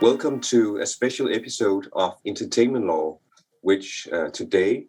Welcome 0.00 0.40
to 0.48 0.78
a 0.78 0.86
special 0.86 1.30
episode 1.30 1.88
of 1.92 2.16
Entertainment 2.24 2.86
Law, 2.86 3.18
which 3.60 4.08
uh, 4.10 4.30
today 4.30 4.86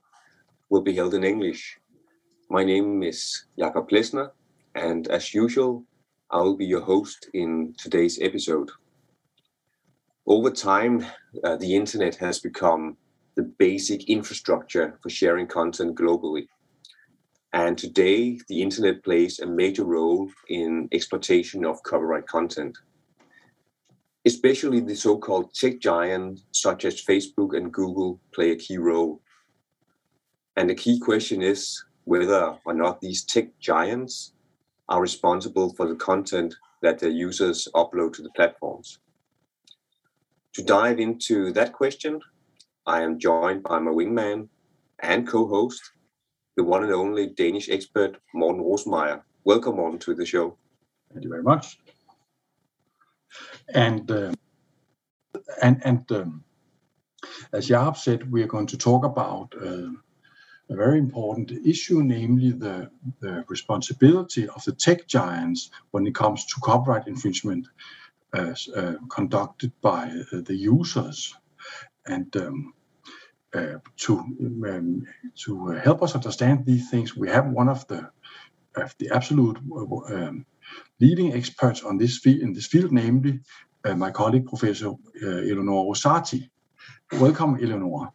will 0.69 0.79
be 0.79 0.95
held 0.95 1.13
in 1.13 1.25
English. 1.25 1.77
My 2.49 2.63
name 2.63 3.03
is 3.03 3.43
Jakob 3.59 3.89
Plesner, 3.89 4.31
and 4.75 5.09
as 5.09 5.33
usual, 5.33 5.83
I 6.29 6.37
will 6.37 6.55
be 6.55 6.65
your 6.65 6.79
host 6.79 7.27
in 7.33 7.75
today's 7.77 8.21
episode. 8.21 8.71
Over 10.27 10.49
time, 10.49 11.05
uh, 11.43 11.57
the 11.57 11.75
internet 11.75 12.15
has 12.15 12.39
become 12.39 12.95
the 13.35 13.43
basic 13.43 14.09
infrastructure 14.09 14.97
for 15.03 15.09
sharing 15.09 15.45
content 15.45 15.97
globally. 15.97 16.47
And 17.51 17.77
today, 17.77 18.39
the 18.47 18.61
internet 18.61 19.03
plays 19.03 19.41
a 19.41 19.45
major 19.45 19.83
role 19.83 20.31
in 20.47 20.87
exploitation 20.93 21.65
of 21.65 21.83
copyright 21.83 22.27
content 22.27 22.77
especially 24.25 24.79
the 24.79 24.95
so-called 24.95 25.53
tech 25.53 25.79
giants 25.79 26.43
such 26.51 26.85
as 26.85 27.03
Facebook 27.03 27.57
and 27.57 27.73
Google 27.73 28.19
play 28.33 28.51
a 28.51 28.55
key 28.55 28.77
role. 28.77 29.21
And 30.57 30.69
the 30.69 30.75
key 30.75 30.99
question 30.99 31.41
is 31.41 31.83
whether 32.03 32.55
or 32.65 32.73
not 32.73 33.01
these 33.01 33.23
tech 33.23 33.47
giants 33.59 34.33
are 34.89 35.01
responsible 35.01 35.73
for 35.73 35.87
the 35.87 35.95
content 35.95 36.55
that 36.81 36.99
their 36.99 37.09
users 37.09 37.67
upload 37.73 38.13
to 38.13 38.21
the 38.21 38.29
platforms. 38.31 38.99
To 40.53 40.63
dive 40.63 40.99
into 40.99 41.51
that 41.53 41.73
question, 41.73 42.19
I 42.85 43.01
am 43.01 43.19
joined 43.19 43.63
by 43.63 43.79
my 43.79 43.91
wingman 43.91 44.49
and 44.99 45.27
co-host, 45.27 45.81
the 46.57 46.63
one 46.63 46.83
and 46.83 46.91
only 46.91 47.27
Danish 47.27 47.69
expert, 47.69 48.17
Morten 48.33 48.61
Rosenmeier. 48.61 49.21
Welcome, 49.45 49.77
Morten, 49.77 49.99
to 49.99 50.13
the 50.13 50.25
show. 50.25 50.57
Thank 51.13 51.23
you 51.23 51.29
very 51.29 51.43
much 51.43 51.77
and 53.73 54.09
uh, 54.11 54.31
and 55.61 55.81
and 55.83 56.11
um, 56.11 56.43
as 57.53 57.69
Jaap 57.69 57.97
said, 57.97 58.31
we 58.31 58.43
are 58.43 58.47
going 58.47 58.67
to 58.67 58.77
talk 58.77 59.05
about 59.05 59.53
uh, 59.61 59.89
a 60.69 60.75
very 60.75 60.99
important 60.99 61.51
issue, 61.65 62.01
namely 62.01 62.51
the, 62.51 62.89
the 63.19 63.43
responsibility 63.47 64.47
of 64.47 64.63
the 64.63 64.71
tech 64.71 65.05
giants 65.07 65.69
when 65.91 66.07
it 66.07 66.15
comes 66.15 66.45
to 66.45 66.61
copyright 66.61 67.07
infringement 67.07 67.67
uh, 68.33 68.53
conducted 69.09 69.71
by 69.81 70.05
uh, 70.31 70.41
the 70.45 70.55
users. 70.55 71.35
And 72.05 72.35
um, 72.37 72.73
uh, 73.53 73.79
to 73.97 74.19
um, 74.19 75.05
to 75.45 75.67
help 75.67 76.01
us 76.01 76.15
understand 76.15 76.65
these 76.65 76.89
things, 76.89 77.15
we 77.15 77.29
have 77.29 77.47
one 77.49 77.67
of 77.69 77.85
the 77.87 78.09
of 78.75 78.95
the 78.97 79.09
absolute 79.13 79.57
um, 79.57 80.45
leading 80.99 81.33
experts 81.33 81.83
on 81.83 81.97
this 81.97 82.17
field, 82.17 82.41
in 82.41 82.53
this 82.53 82.67
field, 82.67 82.91
namely 82.91 83.39
uh, 83.85 83.95
my 83.95 84.11
colleague, 84.11 84.45
Professor 84.45 84.89
uh, 84.89 85.49
Eleonora 85.49 85.89
Rosati. 85.89 86.49
Welcome, 87.19 87.57
Eleonora. 87.61 88.11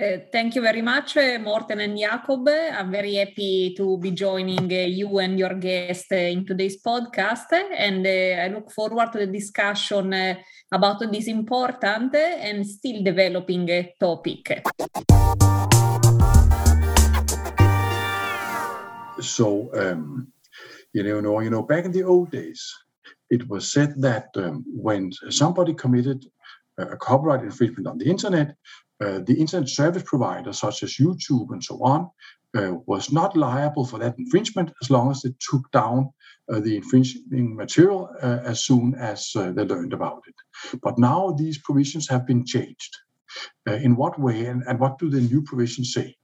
Uh, 0.00 0.18
thank 0.32 0.54
you 0.54 0.62
very 0.62 0.80
much, 0.80 1.16
uh, 1.16 1.38
Morten 1.38 1.80
and 1.80 1.98
Jakob. 1.98 2.48
I'm 2.48 2.90
very 2.90 3.16
happy 3.16 3.74
to 3.76 3.98
be 3.98 4.12
joining 4.12 4.72
uh, 4.72 4.86
you 4.86 5.18
and 5.18 5.38
your 5.38 5.54
guest 5.54 6.12
uh, 6.12 6.16
in 6.16 6.46
today's 6.46 6.80
podcast, 6.82 7.52
and 7.52 8.06
I 8.06 8.48
look 8.48 8.70
forward 8.70 9.12
to 9.12 9.18
the 9.18 9.26
discussion 9.26 10.36
about 10.72 11.00
this 11.12 11.26
important 11.26 12.14
and 12.14 12.66
still 12.66 13.02
developing 13.02 13.92
topic. 13.98 14.62
So, 19.20 19.70
um, 19.74 20.32
you 20.92 21.22
know, 21.22 21.40
you 21.40 21.50
know, 21.50 21.62
back 21.62 21.84
in 21.84 21.92
the 21.92 22.02
old 22.02 22.30
days, 22.30 22.74
it 23.30 23.48
was 23.48 23.70
said 23.70 23.94
that 24.02 24.28
um, 24.36 24.64
when 24.66 25.12
somebody 25.30 25.74
committed 25.74 26.24
a 26.78 26.96
copyright 26.96 27.42
infringement 27.42 27.86
on 27.86 27.98
the 27.98 28.08
internet, 28.08 28.56
uh, 29.00 29.20
the 29.20 29.34
internet 29.34 29.68
service 29.68 30.02
provider, 30.04 30.52
such 30.52 30.82
as 30.82 30.96
YouTube 30.96 31.50
and 31.50 31.62
so 31.62 31.82
on, 31.82 32.10
uh, 32.56 32.74
was 32.86 33.12
not 33.12 33.36
liable 33.36 33.84
for 33.86 33.98
that 33.98 34.18
infringement 34.18 34.72
as 34.82 34.90
long 34.90 35.10
as 35.10 35.22
they 35.22 35.32
took 35.50 35.70
down 35.70 36.10
uh, 36.52 36.60
the 36.60 36.76
infringing 36.76 37.54
material 37.54 38.10
uh, 38.22 38.38
as 38.44 38.64
soon 38.64 38.94
as 38.96 39.32
uh, 39.36 39.52
they 39.52 39.62
learned 39.62 39.92
about 39.92 40.22
it. 40.26 40.34
But 40.82 40.98
now 40.98 41.30
these 41.38 41.58
provisions 41.58 42.08
have 42.08 42.26
been 42.26 42.44
changed. 42.44 42.96
Uh, 43.68 43.74
in 43.74 43.94
what 43.94 44.18
way, 44.18 44.46
and, 44.46 44.64
and 44.66 44.80
what 44.80 44.98
do 44.98 45.08
the 45.08 45.20
new 45.20 45.40
provisions 45.40 45.92
say? 45.92 46.16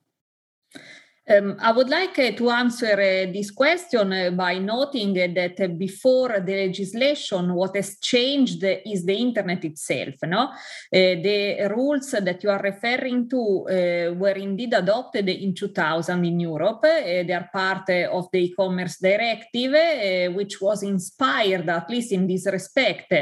Um, 1.28 1.56
I 1.59 1.72
would 1.72 1.88
like 1.88 2.16
uh, 2.20 2.31
to 2.37 2.50
answer 2.50 2.92
uh, 2.92 3.32
this 3.32 3.50
question 3.50 4.12
uh, 4.12 4.31
by 4.31 4.59
noting 4.59 5.12
that 5.14 5.76
before 5.76 6.38
the 6.38 6.66
legislation, 6.69 7.53
what 7.53 7.75
has 7.75 7.98
changed 7.98 8.62
is 8.62 9.04
the 9.04 9.14
internet 9.14 9.64
itself. 9.64 10.14
No, 10.22 10.50
the 10.92 11.69
rules 11.75 12.12
that 12.12 12.44
you 12.44 12.50
are 12.50 12.62
referring 12.62 13.28
to 13.28 13.64
were 14.16 14.37
indeed 14.37 14.72
adopted 14.75 15.28
in 15.28 15.53
2000 15.53 16.25
in 16.25 16.38
Europe. 16.38 16.82
they 16.82 17.32
are 17.32 17.50
part 17.53 17.91
of 17.91 18.28
the 18.32 18.44
e-commerce 18.44 18.98
directive, 18.98 20.34
which 20.34 20.60
was 20.60 20.84
inspired, 20.84 21.69
at 21.69 21.91
least 21.91 22.12
in 22.12 22.26
this 22.26 22.47
respect, 22.47 23.12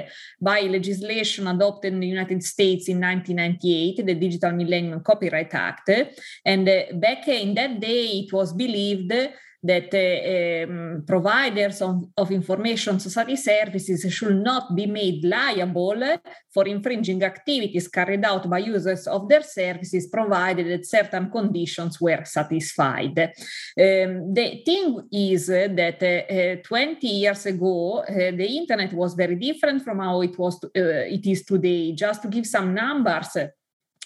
by 0.41 0.61
legislation 0.63 1.47
adopted 1.47 1.95
in 1.95 2.01
the 2.01 2.09
United 2.09 2.43
States 2.43 2.89
in 2.89 3.01
1998, 3.01 4.05
the 4.05 4.15
Digital 4.15 4.53
Millennium 4.53 5.03
Copyright 5.03 5.55
Act. 5.55 5.91
And 6.45 6.67
back 7.01 7.29
in 7.29 7.55
that 7.55 7.81
day 7.81 7.94
it 7.95 8.33
was 8.33 8.53
believed 8.53 9.13
that 9.65 9.95
uh, 9.95 10.71
um, 10.71 11.05
providers 11.07 11.81
of, 11.81 12.05
of, 12.19 12.31
information 12.31 13.01
society 13.01 13.37
services 13.37 14.13
should 14.13 14.37
not 14.37 14.77
be 14.77 14.85
made 14.85 15.25
liable 15.25 16.19
for 16.53 16.67
infringing 16.69 17.23
activities 17.23 17.89
carried 17.89 18.25
out 18.25 18.49
by 18.49 18.59
users 18.59 19.07
of 19.07 19.27
their 19.27 19.43
services 19.43 20.09
provided 20.09 20.67
that 20.67 20.87
certain 20.87 21.31
conditions 21.31 21.99
were 21.99 22.25
satisfied. 22.25 23.19
Um, 23.19 24.35
the 24.35 24.63
thing 24.67 25.09
is 25.11 25.47
that 25.47 25.99
uh, 26.03 26.35
uh, 26.35 26.63
20 26.63 27.07
years 27.07 27.47
ago, 27.47 28.01
uh, 28.01 28.15
the 28.37 28.59
internet 28.59 28.93
was 28.93 29.15
very 29.15 29.37
different 29.37 29.83
from 29.83 29.99
how 29.99 30.21
it 30.21 30.39
was 30.39 30.61
to, 30.61 30.67
uh, 30.67 31.07
it 31.07 31.27
is 31.27 31.43
today. 31.43 31.93
Just 31.93 32.21
to 32.23 32.29
give 32.29 32.47
some 32.47 32.75
numbers, 32.75 33.35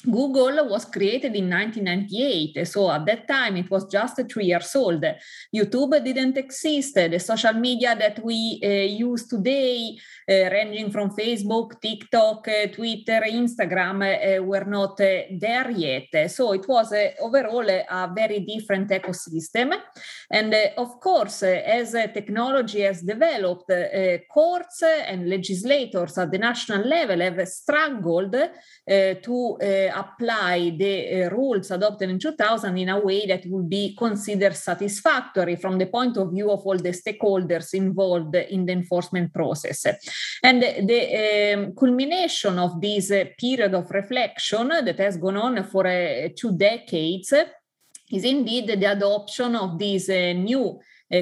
Google 0.04 0.68
was 0.68 0.84
created 0.84 1.34
in 1.34 1.50
1998, 1.50 2.64
so 2.68 2.88
at 2.88 3.04
that 3.04 3.26
time 3.26 3.56
it 3.56 3.68
was 3.68 3.90
just 3.90 4.20
three 4.30 4.46
years 4.46 4.76
old. 4.76 5.04
YouTube 5.52 6.04
didn't 6.04 6.38
exist. 6.38 6.94
The 6.94 7.18
social 7.18 7.54
media 7.54 7.96
that 7.96 8.22
we 8.24 8.60
uh, 8.62 8.68
use 8.68 9.26
today, 9.26 9.98
uh, 10.30 10.50
ranging 10.52 10.92
from 10.92 11.10
Facebook, 11.10 11.80
TikTok, 11.80 12.46
uh, 12.46 12.68
Twitter, 12.68 13.22
Instagram, 13.26 14.02
uh, 14.38 14.42
were 14.44 14.64
not 14.64 15.00
uh, 15.00 15.22
there 15.32 15.70
yet. 15.72 16.30
So 16.30 16.52
it 16.52 16.68
was 16.68 16.92
uh, 16.92 17.10
overall 17.20 17.68
a 17.68 18.12
very 18.14 18.38
different 18.40 18.90
ecosystem. 18.90 19.74
And 20.30 20.54
of 20.76 21.00
course, 21.00 21.42
as 21.42 21.92
technology 22.14 22.82
has 22.82 23.02
developed, 23.02 23.72
courts 24.30 24.82
and 24.82 25.28
legislators 25.28 26.18
at 26.18 26.30
the 26.30 26.38
national 26.38 26.86
level 26.86 27.20
have 27.20 27.48
struggled 27.48 28.36
to 28.86 29.87
apply 29.88 30.76
the 30.78 31.24
uh, 31.24 31.30
rules 31.30 31.70
adopted 31.70 32.10
in 32.10 32.18
2000 32.18 32.76
in 32.78 32.88
a 32.88 32.98
way 32.98 33.26
that 33.26 33.44
would 33.46 33.68
be 33.68 33.94
considered 33.96 34.56
satisfactory 34.56 35.56
from 35.56 35.78
the 35.78 35.86
point 35.86 36.16
of 36.16 36.30
view 36.30 36.50
of 36.50 36.60
all 36.66 36.76
the 36.76 36.90
stakeholders 36.90 37.74
involved 37.74 38.34
in 38.34 38.66
the 38.66 38.72
enforcement 38.72 39.32
process. 39.32 39.86
And 40.42 40.62
the 40.62 41.54
um, 41.54 41.74
culmination 41.74 42.58
of 42.58 42.80
this 42.80 43.10
uh, 43.10 43.24
period 43.38 43.74
of 43.74 43.90
reflection 43.90 44.68
that 44.68 44.98
has 44.98 45.16
gone 45.16 45.36
on 45.36 45.64
for 45.64 45.84
two 46.36 46.56
decades 46.56 47.32
is 48.10 48.24
indeed 48.24 48.66
the 48.68 48.90
adoption 48.90 49.54
of 49.56 49.78
this 49.78 50.08
uh, 50.08 50.32
new 50.32 50.78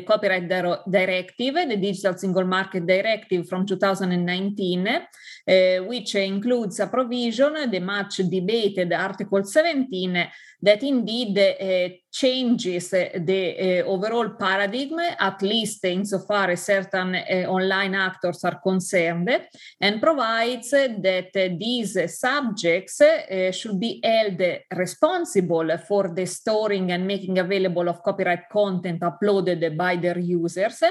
copyright 0.06 0.48
di- 0.48 0.82
directive, 0.90 1.54
the 1.54 1.76
Digital 1.76 2.16
Single 2.16 2.44
Market 2.44 2.86
Directive 2.86 3.48
from 3.48 3.64
2019, 3.66 4.86
uh, 4.88 5.84
which 5.84 6.14
includes 6.16 6.80
a 6.80 6.88
provision, 6.88 7.70
the 7.70 7.80
much 7.80 8.16
debated 8.16 8.92
Article 8.92 9.44
17, 9.44 10.28
that 10.62 10.82
indeed 10.82 11.38
uh, 11.38 11.88
changes 12.16 12.90
the 12.90 13.82
uh, 13.82 13.84
overall 13.84 14.30
paradigm, 14.30 14.98
at 15.18 15.42
least 15.42 15.84
insofar 15.84 16.50
as 16.50 16.62
certain 16.62 17.14
uh, 17.14 17.44
online 17.46 17.94
actors 17.94 18.42
are 18.44 18.58
concerned, 18.62 19.28
and 19.80 20.00
provides 20.00 20.70
that 20.70 21.30
these 21.58 22.18
subjects 22.18 23.02
should 23.52 23.78
be 23.78 24.00
held 24.02 24.40
responsible 24.74 25.76
for 25.86 26.14
the 26.14 26.24
storing 26.26 26.90
and 26.90 27.06
making 27.06 27.38
available 27.38 27.86
of 27.88 28.02
copyright 28.02 28.48
content 28.50 29.00
uploaded 29.00 29.76
by 29.76 29.96
their 29.96 30.18
users 30.18 30.82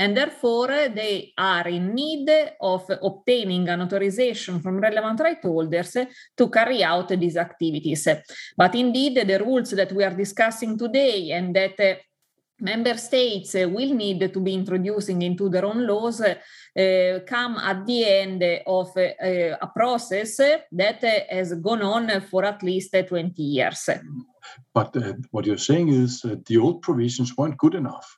and 0.00 0.16
therefore 0.16 0.88
they 0.88 1.30
are 1.36 1.68
in 1.68 1.94
need 1.94 2.26
of 2.62 2.90
obtaining 3.02 3.68
an 3.68 3.82
authorization 3.82 4.58
from 4.60 4.80
relevant 4.80 5.20
right 5.20 5.42
holders 5.42 5.94
to 6.34 6.48
carry 6.48 6.82
out 6.82 7.08
these 7.08 7.36
activities. 7.36 8.08
But 8.56 8.74
indeed, 8.74 9.28
the 9.28 9.38
rules 9.38 9.70
that 9.72 9.92
we 9.92 10.02
are 10.02 10.14
discussing 10.14 10.78
today 10.78 11.32
and 11.32 11.54
that 11.54 12.00
member 12.60 12.96
states 12.96 13.54
uh, 13.54 13.68
will 13.68 13.94
need 13.94 14.32
to 14.32 14.40
be 14.40 14.54
introducing 14.54 15.20
into 15.20 15.50
their 15.50 15.66
own 15.66 15.86
laws 15.86 16.22
uh, 16.22 16.34
come 17.26 17.58
at 17.58 17.84
the 17.84 18.04
end 18.06 18.42
of 18.66 18.96
uh, 18.96 19.56
a 19.60 19.70
process 19.74 20.36
that 20.72 21.26
has 21.28 21.54
gone 21.54 21.82
on 21.82 22.20
for 22.22 22.46
at 22.46 22.62
least 22.62 22.94
20 23.06 23.42
years. 23.42 23.90
But 24.72 24.96
what 25.30 25.44
you're 25.44 25.58
saying 25.58 25.88
is 25.88 26.22
the 26.22 26.56
old 26.56 26.80
provisions 26.80 27.36
weren't 27.36 27.58
good 27.58 27.74
enough. 27.74 28.16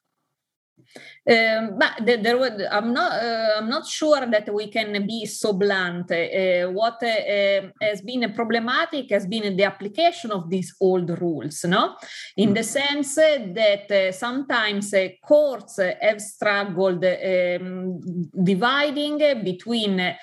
Um, 1.24 1.78
but 1.78 2.04
there 2.04 2.36
was, 2.36 2.50
I'm 2.68 2.92
not. 2.92 3.12
Uh, 3.12 3.58
I'm 3.58 3.68
not 3.68 3.86
sure 3.86 4.26
that 4.26 4.52
we 4.52 4.66
can 4.66 5.06
be 5.06 5.24
so 5.26 5.52
blunt. 5.52 6.10
Uh, 6.10 6.66
what 6.72 7.00
uh, 7.00 7.68
has 7.80 8.02
been 8.02 8.32
problematic 8.34 9.10
has 9.10 9.24
been 9.24 9.56
the 9.56 9.62
application 9.62 10.32
of 10.32 10.50
these 10.50 10.74
old 10.80 11.08
rules. 11.20 11.64
No, 11.64 11.94
in 12.36 12.52
the 12.54 12.64
sense 12.64 13.14
that 13.14 13.88
uh, 13.88 14.10
sometimes 14.10 14.92
courts 15.24 15.78
have 15.78 16.20
struggled 16.20 17.04
um, 17.04 18.00
dividing 18.42 19.18
between 19.44 20.00
uh, 20.00 20.14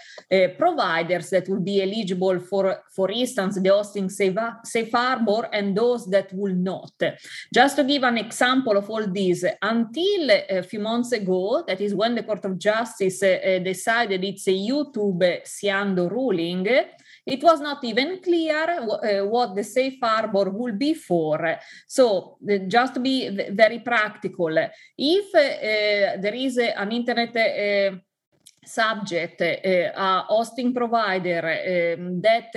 providers 0.58 1.30
that 1.30 1.48
will 1.48 1.62
be 1.62 1.82
eligible 1.82 2.42
for, 2.42 2.84
for 2.94 3.10
instance, 3.10 3.58
the 3.62 3.70
hosting 3.70 4.10
safe, 4.10 4.36
safe 4.66 4.92
harbor 4.92 5.48
and 5.54 5.78
those 5.78 6.08
that 6.08 6.30
will 6.34 6.56
not. 6.56 6.92
Just 7.54 7.78
to 7.78 7.86
give 7.86 8.04
an 8.04 8.18
example 8.18 8.76
of 8.76 8.90
all 8.90 9.08
these, 9.08 9.46
until 9.62 10.30
a 10.50 10.62
few 10.62 10.80
months 10.80 10.89
ago, 11.12 11.64
that 11.68 11.82
is 11.82 11.94
when 11.94 12.16
the 12.16 12.24
Court 12.24 12.46
of 12.46 12.58
Justice 12.58 13.24
uh, 13.24 13.60
decided 13.64 14.24
it's 14.24 14.48
a 14.48 14.52
YouTube 14.52 15.42
Cyando 15.46 16.10
ruling, 16.10 16.66
it 17.26 17.44
was 17.44 17.62
not 17.62 17.84
even 17.84 18.20
clear 18.22 18.66
uh, 18.70 19.26
what 19.26 19.56
the 19.56 19.64
safe 19.64 20.00
harbor 20.02 20.50
would 20.50 20.80
be 20.80 20.94
for. 20.94 21.58
So, 21.88 22.38
uh, 22.50 22.58
just 22.68 22.96
to 22.96 23.00
be 23.00 23.30
very 23.52 23.80
practical, 23.80 24.58
if 24.98 25.36
uh, 25.36 26.22
there 26.22 26.34
is 26.34 26.58
an 26.58 26.92
internet 26.92 27.36
uh, 27.36 27.98
subject, 28.66 29.42
uh, 29.42 29.92
a 29.96 30.26
hosting 30.28 30.74
provider 30.74 31.96
um, 31.98 32.22
that 32.22 32.56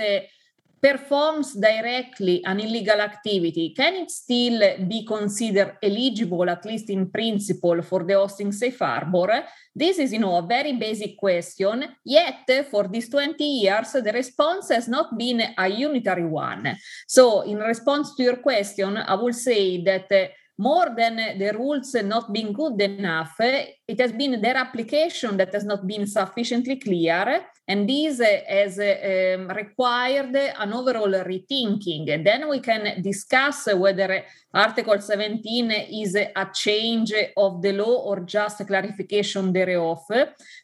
performs 0.83 1.53
directly 1.53 2.43
an 2.43 2.59
illegal 2.59 2.99
activity, 2.99 3.73
can 3.73 3.95
it 3.95 4.11
still 4.11 4.59
be 4.85 5.05
considered 5.05 5.77
eligible, 5.81 6.49
at 6.49 6.65
least 6.65 6.89
in 6.89 7.09
principle, 7.09 7.81
for 7.81 8.03
the 8.03 8.13
hosting 8.13 8.51
safe 8.51 8.79
harbor? 8.79 9.45
This 9.73 9.97
is, 9.97 10.11
you 10.11 10.19
know, 10.19 10.35
a 10.35 10.41
very 10.45 10.73
basic 10.73 11.17
question. 11.17 11.85
Yet, 12.03 12.67
for 12.69 12.89
these 12.89 13.07
20 13.09 13.41
years, 13.43 13.93
the 13.93 14.11
response 14.11 14.69
has 14.69 14.89
not 14.89 15.17
been 15.17 15.41
a 15.57 15.67
unitary 15.69 16.25
one. 16.25 16.75
So, 17.07 17.41
in 17.41 17.59
response 17.59 18.13
to 18.15 18.23
your 18.23 18.37
question, 18.37 18.97
I 18.97 19.13
will 19.15 19.33
say 19.33 19.81
that. 19.85 20.11
Uh, 20.11 20.27
more 20.55 20.93
than 20.95 21.15
the 21.39 21.51
rules 21.57 21.95
not 21.95 22.31
being 22.31 22.53
good 22.53 22.79
enough, 22.79 23.35
it 23.39 23.99
has 23.99 24.11
been 24.11 24.39
their 24.39 24.55
application 24.55 25.35
that 25.37 25.51
has 25.51 25.65
not 25.65 25.85
been 25.87 26.05
sufficiently 26.05 26.75
clear. 26.75 27.43
And 27.65 27.87
this 27.87 28.19
has 28.19 28.77
um, 28.77 29.47
required 29.47 30.35
an 30.35 30.73
overall 30.73 31.23
rethinking. 31.23 32.23
Then 32.23 32.49
we 32.49 32.59
can 32.59 33.01
discuss 33.01 33.67
whether 33.73 34.25
Article 34.53 34.99
17 34.99 35.71
is 35.71 36.15
a 36.15 36.49
change 36.53 37.13
of 37.37 37.61
the 37.61 37.71
law 37.71 38.03
or 38.03 38.19
just 38.19 38.59
a 38.59 38.65
clarification 38.65 39.53
thereof. 39.53 40.03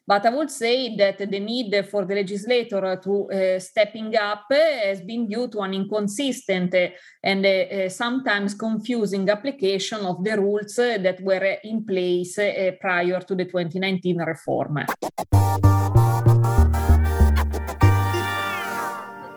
But 0.06 0.26
I 0.26 0.30
would 0.30 0.50
say 0.50 0.94
that 0.96 1.18
the 1.18 1.40
need 1.40 1.88
for 1.90 2.04
the 2.04 2.16
legislator 2.16 3.00
to 3.02 3.30
uh, 3.30 3.58
stepping 3.58 4.14
up 4.16 4.44
has 4.50 5.00
been 5.00 5.26
due 5.26 5.48
to 5.48 5.60
an 5.60 5.72
inconsistent 5.72 6.74
and 7.22 7.46
uh, 7.46 7.88
sometimes 7.88 8.54
confusing 8.54 9.28
application 9.28 10.00
of 10.00 10.22
the 10.22 10.38
rules 10.38 10.76
that 10.76 11.18
were 11.22 11.56
in 11.64 11.84
place 11.84 12.38
uh, 12.38 12.72
prior 12.78 13.20
to 13.20 13.34
the 13.34 13.46
2019 13.46 14.18
reform. 14.18 14.84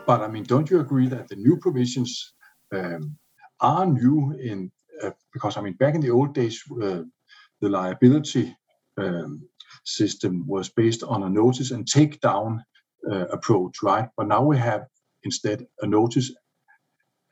But 0.05 0.21
I 0.21 0.27
mean, 0.27 0.43
don't 0.43 0.69
you 0.69 0.79
agree 0.79 1.07
that 1.07 1.29
the 1.29 1.35
new 1.35 1.57
provisions 1.57 2.33
um, 2.73 3.17
are 3.59 3.85
new 3.85 4.37
in 4.39 4.71
uh, 5.01 5.11
because 5.31 5.57
I 5.57 5.61
mean, 5.61 5.73
back 5.73 5.95
in 5.95 6.01
the 6.01 6.11
old 6.11 6.33
days, 6.33 6.63
uh, 6.71 7.03
the 7.61 7.69
liability 7.69 8.55
um, 8.97 9.47
system 9.85 10.45
was 10.47 10.69
based 10.69 11.03
on 11.03 11.23
a 11.23 11.29
notice 11.29 11.71
and 11.71 11.87
take 11.87 12.19
down 12.21 12.63
uh, 13.09 13.27
approach, 13.27 13.81
right? 13.81 14.09
But 14.17 14.27
now 14.27 14.43
we 14.43 14.57
have 14.57 14.85
instead 15.23 15.65
a 15.81 15.87
notice 15.87 16.31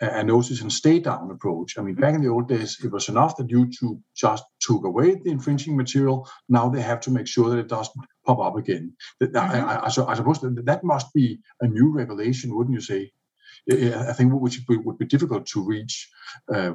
a 0.02 0.24
notice 0.24 0.62
and 0.62 0.72
stay 0.72 1.00
down 1.00 1.30
approach. 1.30 1.78
I 1.78 1.82
mean, 1.82 1.94
back 1.96 2.16
in 2.16 2.24
the 2.24 2.30
old 2.30 2.48
days, 2.48 2.80
it 2.84 2.92
was 2.92 3.08
enough 3.08 3.38
that 3.38 3.48
YouTube 3.48 4.02
just 4.16 4.44
took 4.60 4.84
away 4.84 5.16
the 5.16 5.30
infringing 5.30 5.78
material. 5.78 6.28
Now 6.50 6.70
they 6.70 6.82
have 6.82 7.02
to 7.02 7.12
make 7.12 7.28
sure 7.28 7.52
that 7.52 7.60
it 7.60 7.68
doesn't 7.68 8.04
pop 8.36 8.48
up 8.48 8.57
again. 8.57 8.94
Mm-hmm. 9.22 9.38
I, 9.38 9.75
I, 9.78 10.12
I 10.12 10.16
suppose 10.16 10.39
that, 10.42 10.66
that 10.66 10.83
must 10.83 11.13
be 11.13 11.39
a 11.60 11.68
new 11.68 11.92
revelation, 11.92 12.56
wouldn't 12.56 12.75
you 12.75 12.81
say? 12.81 13.12
I 14.10 14.13
think 14.13 14.33
which 14.33 14.62
would 14.68 14.98
be 14.98 15.06
difficult 15.06 15.45
to 15.48 15.63
reach 15.63 16.10
uh, 16.54 16.74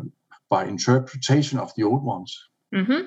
by 0.49 0.67
interpretation 0.67 1.59
of 1.59 1.73
the 1.77 1.85
old 1.85 2.05
ones. 2.05 2.49
Mm-hmm. 2.75 3.03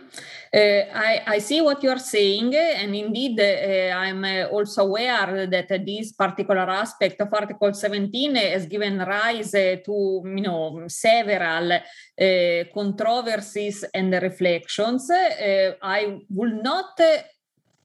Uh, 0.53 0.83
I, 0.95 1.21
I, 1.27 1.39
see 1.39 1.59
what 1.61 1.83
you 1.83 1.89
are 1.89 1.99
saying, 1.99 2.55
and 2.55 2.95
indeed, 2.95 3.37
uh, 3.39 3.93
I'm 3.93 4.23
uh, 4.23 4.45
also 4.45 4.83
aware 4.83 5.47
that 5.47 5.67
this 5.85 6.13
particular 6.13 6.67
aspect 6.69 7.19
of 7.19 7.33
Article 7.33 7.73
17 7.73 8.35
has 8.35 8.65
given 8.65 8.99
rise 8.99 9.51
to, 9.51 9.83
you 10.25 10.41
know, 10.41 10.85
several 10.87 11.73
uh, 11.73 12.63
controversies 12.73 13.83
and 13.93 14.13
reflections. 14.13 15.09
Uh, 15.09 15.73
I 15.81 16.21
will 16.29 16.61
not 16.63 16.99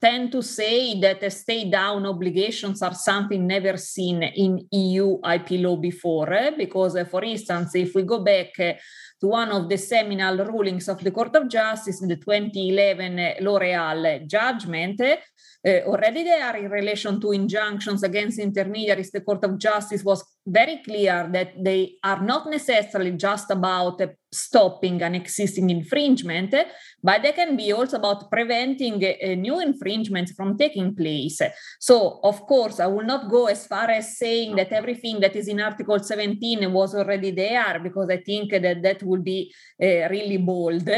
tend 0.05 0.31
to 0.31 0.43
say 0.43 0.99
that 0.99 1.31
stay 1.31 1.67
down 1.67 2.05
obligations 2.05 2.83
are 2.83 2.93
something 2.93 3.47
never 3.47 3.75
seen 3.75 4.21
in 4.21 4.67
EU 4.71 5.17
IP 5.35 5.49
law 5.65 5.75
before, 5.75 6.31
eh? 6.31 6.51
because, 6.55 6.95
eh, 6.95 7.05
for 7.05 7.23
instance, 7.23 7.73
if 7.73 7.95
we 7.95 8.03
go 8.03 8.19
back 8.23 8.51
eh, 8.59 8.75
to 9.19 9.27
one 9.27 9.49
of 9.49 9.67
the 9.67 9.77
seminal 9.77 10.45
rulings 10.45 10.87
of 10.89 11.03
the 11.03 11.09
Court 11.09 11.35
of 11.35 11.49
Justice, 11.49 12.01
the 12.01 12.17
2011 12.17 13.43
L'Oreal 13.43 14.27
judgment. 14.27 15.01
Uh, 15.01 15.81
already 15.87 16.23
there, 16.23 16.55
in 16.57 16.69
relation 16.69 17.19
to 17.19 17.31
injunctions 17.31 18.03
against 18.03 18.37
intermediaries, 18.37 19.09
the 19.09 19.21
Court 19.21 19.43
of 19.43 19.57
Justice 19.57 20.03
was 20.03 20.23
very 20.45 20.81
clear 20.85 21.27
that 21.31 21.53
they 21.63 21.95
are 22.03 22.21
not 22.21 22.47
necessarily 22.49 23.11
just 23.11 23.49
about 23.49 23.99
uh, 23.99 24.07
stopping 24.31 25.01
an 25.01 25.15
existing 25.15 25.69
infringement, 25.69 26.53
but 27.01 27.23
they 27.23 27.31
can 27.31 27.55
be 27.55 27.71
also 27.71 27.97
about 27.97 28.29
preventing 28.29 29.03
uh, 29.03 29.33
new 29.35 29.59
infringements 29.59 30.33
from 30.33 30.57
taking 30.57 30.95
place. 30.95 31.41
So, 31.79 32.19
of 32.23 32.41
course, 32.41 32.79
I 32.79 32.87
will 32.87 33.05
not 33.05 33.29
go 33.29 33.47
as 33.47 33.65
far 33.65 33.89
as 33.89 34.17
saying 34.17 34.55
that 34.57 34.71
everything 34.71 35.19
that 35.21 35.35
is 35.35 35.47
in 35.47 35.59
Article 35.59 35.99
17 35.99 36.71
was 36.71 36.93
already 36.93 37.31
there, 37.31 37.79
because 37.81 38.09
I 38.09 38.17
think 38.17 38.51
that 38.51 38.83
that 38.83 39.01
would 39.03 39.23
be 39.23 39.53
uh, 39.81 40.09
really 40.09 40.37
bold. 40.37 40.89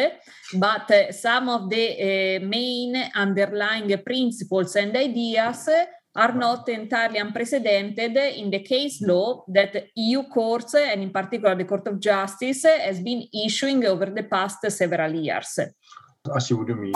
But 0.54 0.92
uh, 0.92 1.12
some 1.12 1.48
of 1.48 1.70
the 1.70 2.40
uh, 2.42 2.46
main 2.46 2.96
underlying 3.16 3.98
principles 4.04 4.76
and 4.76 4.96
ideas 4.96 5.70
are 6.18 6.34
not 6.34 6.68
entirely 6.68 7.20
unprecedented 7.20 8.18
in 8.18 8.50
the 8.50 8.60
case 8.60 9.02
law 9.02 9.46
that 9.48 9.90
EU 9.96 10.24
courts, 10.24 10.74
and 10.74 11.04
in 11.04 11.12
particular 11.12 11.56
the 11.56 11.64
Court 11.64 11.88
of 11.88 12.00
Justice, 12.00 12.64
has 12.64 13.00
been 13.00 13.28
issuing 13.46 13.86
over 13.86 14.08
the 14.08 14.24
past 14.24 14.70
several 14.72 15.14
years. 15.14 15.60
I 16.34 16.40
see 16.40 16.56
what 16.56 16.68
you 16.68 16.76
mean. 16.76 16.94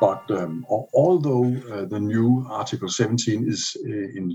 But 0.00 0.30
um, 0.30 0.64
although 0.68 1.44
uh, 1.44 1.84
the 1.84 2.00
new 2.00 2.46
Article 2.48 2.88
17 2.88 3.46
is 3.46 3.76
uh, 3.84 3.88
in 3.88 4.34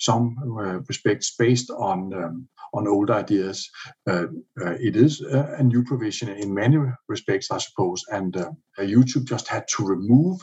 some 0.00 0.36
uh, 0.58 0.80
respects 0.88 1.34
based 1.36 1.70
on 1.70 2.12
um, 2.14 2.48
on 2.72 2.88
old 2.88 3.10
ideas. 3.10 3.70
Uh, 4.08 4.26
uh, 4.60 4.76
it 4.80 4.96
is 4.96 5.20
a, 5.20 5.62
new 5.62 5.84
provision 5.84 6.28
in 6.28 6.54
many 6.54 6.78
respects, 7.08 7.50
I 7.50 7.58
suppose, 7.58 8.04
and 8.08 8.32
YouTube 8.78 9.24
just 9.24 9.48
had 9.48 9.66
to 9.76 9.84
remove 9.84 10.40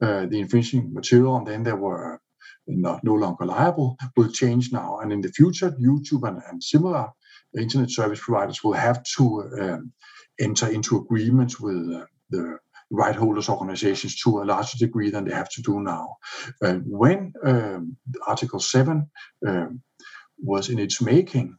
the 0.00 0.40
infringing 0.40 0.92
material, 0.92 1.36
and 1.36 1.46
then 1.46 1.62
there 1.62 1.76
were 1.76 2.20
not 2.66 3.02
no 3.02 3.14
longer 3.14 3.46
liable 3.46 3.96
will 4.16 4.30
change 4.30 4.72
now. 4.72 4.98
And 5.00 5.12
in 5.12 5.20
the 5.20 5.32
future, 5.32 5.70
YouTube 5.72 6.28
and, 6.28 6.42
and 6.50 6.62
similar 6.62 7.08
internet 7.58 7.90
service 7.90 8.20
providers 8.22 8.62
will 8.62 8.74
have 8.74 9.02
to 9.16 9.50
um, 9.60 9.92
enter 10.38 10.68
into 10.68 10.98
agreements 10.98 11.58
with 11.58 11.92
uh, 11.92 12.04
the 12.30 12.58
right 12.90 13.14
holders 13.14 13.48
organizations 13.48 14.16
to 14.16 14.40
a 14.40 14.44
larger 14.44 14.76
degree 14.78 15.10
than 15.10 15.24
they 15.24 15.34
have 15.34 15.48
to 15.50 15.62
do 15.62 15.80
now. 15.80 16.16
Uh, 16.62 16.74
when 16.84 17.32
um, 17.44 17.96
Article 18.26 18.60
7 18.60 19.08
um, 19.46 19.80
was 20.38 20.68
in 20.68 20.78
its 20.78 21.00
making, 21.00 21.56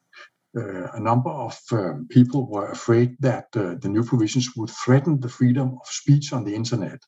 uh, 0.58 0.88
a 0.94 1.00
number 1.00 1.30
of 1.30 1.58
um, 1.72 2.08
people 2.10 2.46
were 2.48 2.72
afraid 2.72 3.16
that 3.22 3.46
uh, 3.56 3.76
the 3.80 3.88
new 3.88 4.04
provisions 4.04 4.50
would 4.58 4.70
threaten 4.70 5.20
the 5.20 5.30
freedom 5.30 5.78
of 5.82 5.88
speech 5.88 6.34
on 6.34 6.44
the 6.44 6.54
internet. 6.54 7.00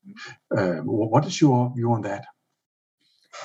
Uh, 0.55 0.75
what 0.83 1.25
is 1.25 1.41
your 1.41 1.73
view 1.75 1.91
on 1.91 2.01
that? 2.01 2.25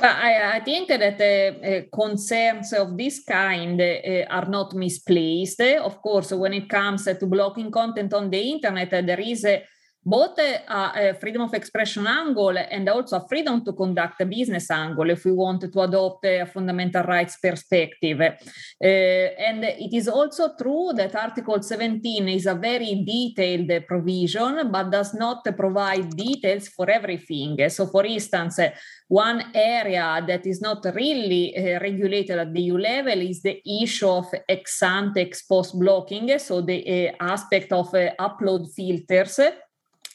I, 0.00 0.56
I, 0.56 0.60
think 0.60 0.88
that 0.88 1.20
uh, 1.20 1.66
uh, 1.66 1.80
concerns 1.92 2.72
of 2.72 2.96
this 2.96 3.24
kind 3.24 3.80
uh, 3.80 4.24
are 4.30 4.46
not 4.46 4.74
misplaced. 4.74 5.60
Of 5.60 6.00
course, 6.02 6.30
when 6.32 6.52
it 6.52 6.68
comes 6.68 7.04
to 7.04 7.26
blocking 7.26 7.70
content 7.70 8.12
on 8.12 8.30
the 8.30 8.40
internet, 8.40 8.90
there 8.90 9.20
is 9.20 9.44
a 9.44 9.64
both 10.08 10.38
a, 10.38 10.62
a, 10.68 11.14
freedom 11.20 11.42
of 11.42 11.52
expression 11.52 12.06
angle 12.06 12.56
and 12.56 12.88
also 12.88 13.16
a 13.16 13.28
freedom 13.28 13.62
to 13.62 13.72
conduct 13.74 14.20
a 14.22 14.26
business 14.26 14.70
angle 14.70 15.10
if 15.10 15.24
we 15.24 15.32
want 15.32 15.60
to 15.60 15.80
adopt 15.80 16.24
a 16.24 16.46
fundamental 16.46 17.02
rights 17.02 17.36
perspective. 17.36 18.20
Uh, 18.20 18.86
and 18.86 19.64
it 19.64 19.92
is 19.92 20.08
also 20.08 20.54
true 20.60 20.92
that 20.94 21.14
Article 21.14 21.60
17 21.62 22.26
is 22.28 22.46
a 22.46 22.54
very 22.54 23.04
detailed 23.04 23.86
provision, 23.86 24.70
but 24.72 24.90
does 24.90 25.12
not 25.12 25.44
provide 25.56 26.10
details 26.16 26.68
for 26.68 26.88
everything. 26.88 27.68
So, 27.68 27.86
for 27.86 28.06
instance, 28.06 28.60
one 29.08 29.50
area 29.54 30.24
that 30.26 30.46
is 30.46 30.60
not 30.62 30.84
really 30.94 31.54
uh, 31.54 31.80
regulated 31.80 32.38
at 32.38 32.54
the 32.54 32.62
EU 32.62 32.78
level 32.78 33.20
is 33.20 33.42
the 33.42 33.60
issue 33.82 34.08
of 34.08 34.26
ex 34.48 34.82
ante 34.82 35.20
ex 35.20 35.42
post 35.42 35.78
blocking, 35.78 36.38
so 36.38 36.62
the 36.62 37.10
uh, 37.10 37.12
aspect 37.20 37.72
of 37.72 37.92
uh, 37.94 38.10
upload 38.18 38.72
filters 38.74 39.40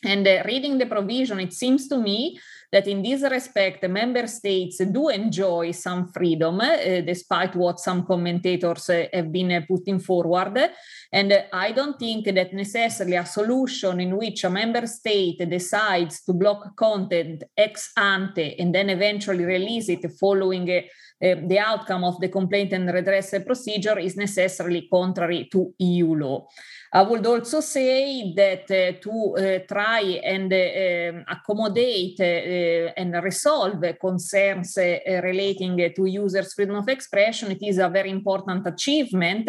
and 0.04 0.28
uh, 0.28 0.44
reading 0.46 0.78
the 0.78 0.86
provision, 0.86 1.40
it 1.40 1.54
seems 1.54 1.88
to 1.88 1.98
me 1.98 2.40
that 2.74 2.88
in 2.88 3.04
this 3.04 3.22
respect, 3.22 3.88
member 3.88 4.26
states 4.26 4.80
do 4.80 5.10
enjoy 5.10 5.70
some 5.72 6.08
freedom, 6.08 6.60
uh, 6.60 7.02
despite 7.06 7.56
what 7.56 7.80
some 7.80 8.04
commentators 8.04 8.90
uh, 8.90 9.06
have 9.14 9.32
been 9.32 9.52
uh, 9.52 9.62
putting 9.68 10.00
forward. 10.00 10.72
And 11.12 11.46
I 11.54 11.72
don't 11.72 12.00
think 12.00 12.26
that 12.26 12.52
necessarily 12.52 13.16
a 13.16 13.28
solution 13.28 14.00
in 14.00 14.18
which 14.18 14.44
a 14.44 14.50
member 14.50 14.88
state 14.88 15.48
decides 15.48 16.24
to 16.24 16.34
block 16.34 16.76
content 16.76 17.44
ex 17.56 17.92
ante 17.96 18.56
and 18.58 18.74
then 18.74 18.90
eventually 18.90 19.46
release 19.46 19.90
it 19.90 20.12
following 20.20 20.68
uh, 20.72 20.82
uh, 21.24 21.36
the 21.48 21.60
outcome 21.60 22.04
of 22.04 22.20
the 22.20 22.28
complaint 22.28 22.74
and 22.74 22.92
redress 22.92 23.34
procedure 23.46 24.00
is 24.00 24.18
necessarily 24.18 24.88
contrary 24.92 25.48
to 25.52 25.74
EU 25.78 26.16
law. 26.16 26.48
I 26.92 27.02
would 27.04 27.26
also 27.26 27.62
say 27.62 28.34
that 28.36 28.70
uh, 28.70 29.00
to 29.02 29.64
try 29.68 30.02
and 30.24 30.52
uh, 30.52 31.24
accommodate 31.28 32.20
Eh, 32.64 32.94
and 32.96 33.14
resolve 33.22 33.98
concerns 34.00 34.78
eh, 34.78 35.20
relating 35.22 35.94
to 35.94 36.06
users' 36.06 36.54
freedom 36.54 36.76
of 36.76 36.88
expression, 36.88 37.52
it 37.52 37.62
is 37.62 37.78
a 37.78 37.90
very 37.90 38.10
important 38.10 38.66
achievement 38.66 39.46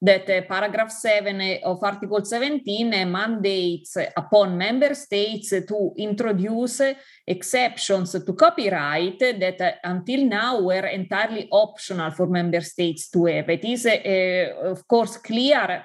that 0.00 0.28
eh, 0.28 0.42
paragraph 0.42 0.90
7 0.90 1.60
of 1.64 1.82
Article 1.82 2.24
17 2.24 3.10
mandates 3.10 3.96
upon 4.16 4.56
member 4.56 4.94
states 4.94 5.50
to 5.50 5.92
introduce 5.96 6.82
exceptions 7.26 8.12
to 8.12 8.32
copyright 8.34 9.18
that 9.18 9.78
until 9.84 10.26
now 10.26 10.60
were 10.60 10.86
entirely 10.86 11.48
optional 11.50 12.10
for 12.10 12.26
member 12.26 12.60
states 12.60 13.08
to 13.08 13.26
have. 13.26 13.48
It 13.48 13.64
is, 13.64 13.86
of 13.86 14.86
course, 14.86 15.16
clear 15.16 15.84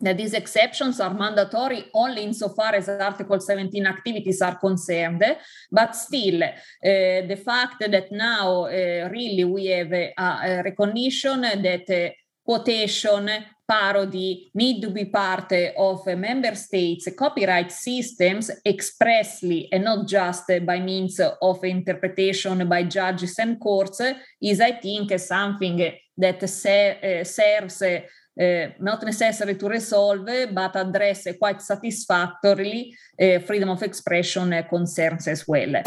that 0.00 0.16
these 0.16 0.34
exceptions 0.34 1.00
are 1.00 1.14
mandatory 1.14 1.86
only 1.94 2.22
insofar 2.22 2.74
as 2.74 2.88
Article 2.88 3.40
17 3.40 3.86
activities 3.86 4.42
are 4.42 4.56
concerned. 4.56 5.24
But 5.70 5.96
still, 5.96 6.42
uh, 6.42 6.50
the 6.82 7.40
fact 7.42 7.76
that 7.80 8.12
now 8.12 8.64
uh, 8.64 9.08
really 9.10 9.44
we 9.44 9.66
have 9.66 9.92
a, 9.92 10.12
a 10.18 10.62
recognition 10.62 11.40
that 11.40 11.90
uh, 11.90 12.14
quotation, 12.44 13.28
parody 13.68 14.50
need 14.54 14.80
to 14.80 14.90
be 14.90 15.06
part 15.06 15.50
of 15.76 16.06
member 16.06 16.54
states' 16.54 17.08
copyright 17.18 17.72
systems 17.72 18.48
expressly 18.64 19.68
and 19.72 19.82
not 19.82 20.06
just 20.06 20.46
by 20.64 20.78
means 20.78 21.18
of 21.18 21.64
interpretation 21.64 22.68
by 22.68 22.84
judges 22.84 23.36
and 23.40 23.58
courts 23.58 24.00
is, 24.40 24.60
I 24.60 24.72
think, 24.72 25.18
something 25.18 25.92
that 26.16 26.48
ser- 26.48 27.24
serves 27.24 27.82
uh, 28.40 28.68
not 28.80 29.02
necessary 29.02 29.54
to 29.54 29.68
resolve, 29.68 30.26
but 30.52 30.76
address 30.76 31.26
quite 31.38 31.62
satisfactorily 31.62 32.94
uh, 33.20 33.38
freedom 33.40 33.70
of 33.70 33.82
expression 33.82 34.64
concerns 34.68 35.28
as 35.28 35.46
well. 35.48 35.82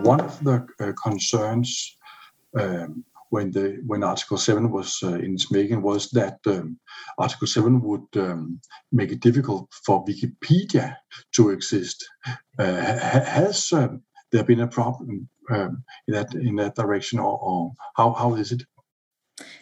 One 0.00 0.20
of 0.20 0.42
the 0.42 0.66
uh, 0.80 0.92
concerns 1.02 1.98
um, 2.58 3.04
when 3.30 3.50
the 3.50 3.82
when 3.86 4.02
Article 4.02 4.38
7 4.38 4.70
was 4.70 5.00
uh, 5.02 5.14
in 5.14 5.34
its 5.34 5.50
making 5.50 5.82
was 5.82 6.10
that 6.10 6.38
um, 6.46 6.78
Article 7.18 7.46
7 7.46 7.82
would 7.82 8.06
um, 8.16 8.60
make 8.90 9.12
it 9.12 9.20
difficult 9.20 9.68
for 9.84 10.04
Wikipedia 10.04 10.96
to 11.32 11.50
exist. 11.50 12.08
Uh, 12.58 12.98
has 13.24 13.72
um, 13.72 14.02
there 14.32 14.44
been 14.44 14.60
a 14.60 14.68
problem 14.68 15.28
um, 15.50 15.84
in 16.06 16.14
that 16.14 16.34
in 16.34 16.56
that 16.56 16.74
direction, 16.74 17.18
or, 17.18 17.38
or 17.38 17.72
how 17.96 18.12
how 18.12 18.34
is 18.34 18.52
it? 18.52 18.62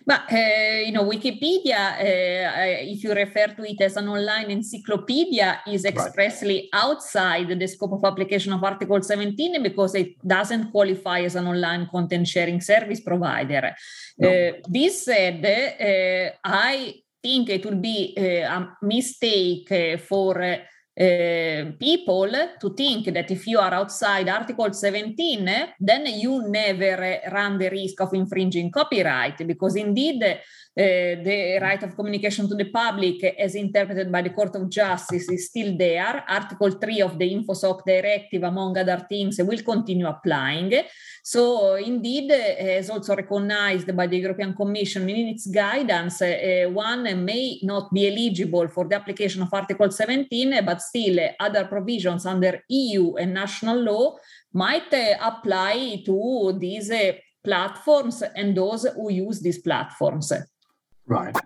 But 0.07 0.33
uh, 0.33 0.87
you 0.87 0.93
know, 0.93 1.05
Wikipedia, 1.05 1.99
uh, 1.99 2.87
if 2.93 3.03
you 3.03 3.13
refer 3.13 3.49
to 3.49 3.63
it 3.65 3.81
as 3.81 3.97
an 3.97 4.09
online 4.09 4.51
encyclopedia, 4.51 5.61
is 5.67 5.85
expressly 5.85 6.71
right. 6.73 6.85
outside 6.85 7.49
the 7.49 7.67
scope 7.67 7.93
of 7.93 8.05
application 8.05 8.53
of 8.53 8.63
Article 8.63 9.03
17 9.03 9.63
because 9.63 9.95
it 9.95 10.15
doesn't 10.27 10.71
qualify 10.71 11.21
as 11.21 11.35
an 11.35 11.47
online 11.47 11.89
content 11.91 12.27
sharing 12.29 12.61
service 12.61 13.01
provider. 13.01 13.75
No. 14.19 14.29
Uh, 14.29 14.53
this 14.69 15.05
said, 15.05 15.45
uh, 15.45 16.37
I 16.45 16.95
think 17.23 17.51
it 17.51 17.65
will 17.65 17.81
be 17.81 18.15
uh, 18.17 18.23
a 18.23 18.77
mistake 18.83 19.71
uh, 19.73 19.99
for 19.99 20.41
uh, 20.99 21.73
people 21.79 22.31
to 22.59 22.71
think 22.75 23.13
that 23.13 23.31
if 23.31 23.47
you 23.47 23.59
are 23.59 23.75
outside 23.75 24.29
Article 24.29 24.73
17, 24.73 25.75
then 25.79 26.07
you 26.07 26.49
never 26.49 27.21
run 27.31 27.59
the 27.59 27.69
risk 27.69 28.01
of 28.01 28.15
infringing 28.15 28.71
copyright, 28.71 29.47
because 29.47 29.77
indeed 29.77 30.41
Eh, 30.79 31.23
the 31.25 31.59
right 31.59 31.83
of 31.85 31.97
communication 31.97 32.47
to 32.47 32.55
the 32.55 32.67
public, 32.67 33.25
as 33.39 33.55
interpreted 33.55 34.13
by 34.13 34.21
the 34.21 34.29
Court 34.29 34.55
of 34.57 34.69
Justice, 34.69 35.27
is 35.31 35.47
still 35.47 35.75
there. 35.75 36.23
Article 36.29 36.71
3 36.71 37.01
of 37.01 37.19
the 37.19 37.35
InfoSoc 37.35 37.81
Directive, 37.87 38.43
among 38.43 38.77
other 38.77 39.07
things, 39.09 39.39
will 39.39 39.63
continue 39.63 40.07
applying. 40.07 40.85
So, 41.25 41.77
indeed, 41.77 42.31
eh, 42.31 42.77
as 42.77 42.91
also 42.91 43.17
recognized 43.17 43.97
by 43.97 44.07
the 44.07 44.19
European 44.19 44.53
Commission 44.55 45.09
in 45.09 45.29
its 45.29 45.47
guidance, 45.47 46.21
uh, 46.21 46.69
one 46.71 47.25
may 47.25 47.59
not 47.63 47.91
be 47.91 48.09
eligible 48.09 48.69
for 48.69 48.87
the 48.87 48.97
application 48.97 49.41
of 49.41 49.55
Article 49.55 49.91
17, 49.91 50.63
but 50.63 50.83
still 50.83 51.19
other 51.41 51.65
provisions 51.65 52.27
under 52.27 52.63
EU 52.69 53.15
and 53.15 53.33
national 53.33 53.81
law 53.81 54.19
might 54.53 54.93
apply 55.23 56.03
to 56.05 56.55
these 56.61 56.93
platforms 57.43 58.23
and 58.35 58.55
those 58.55 58.87
who 58.95 59.11
use 59.11 59.41
these 59.41 59.63
platforms. 59.63 60.35
Right. 61.07 61.37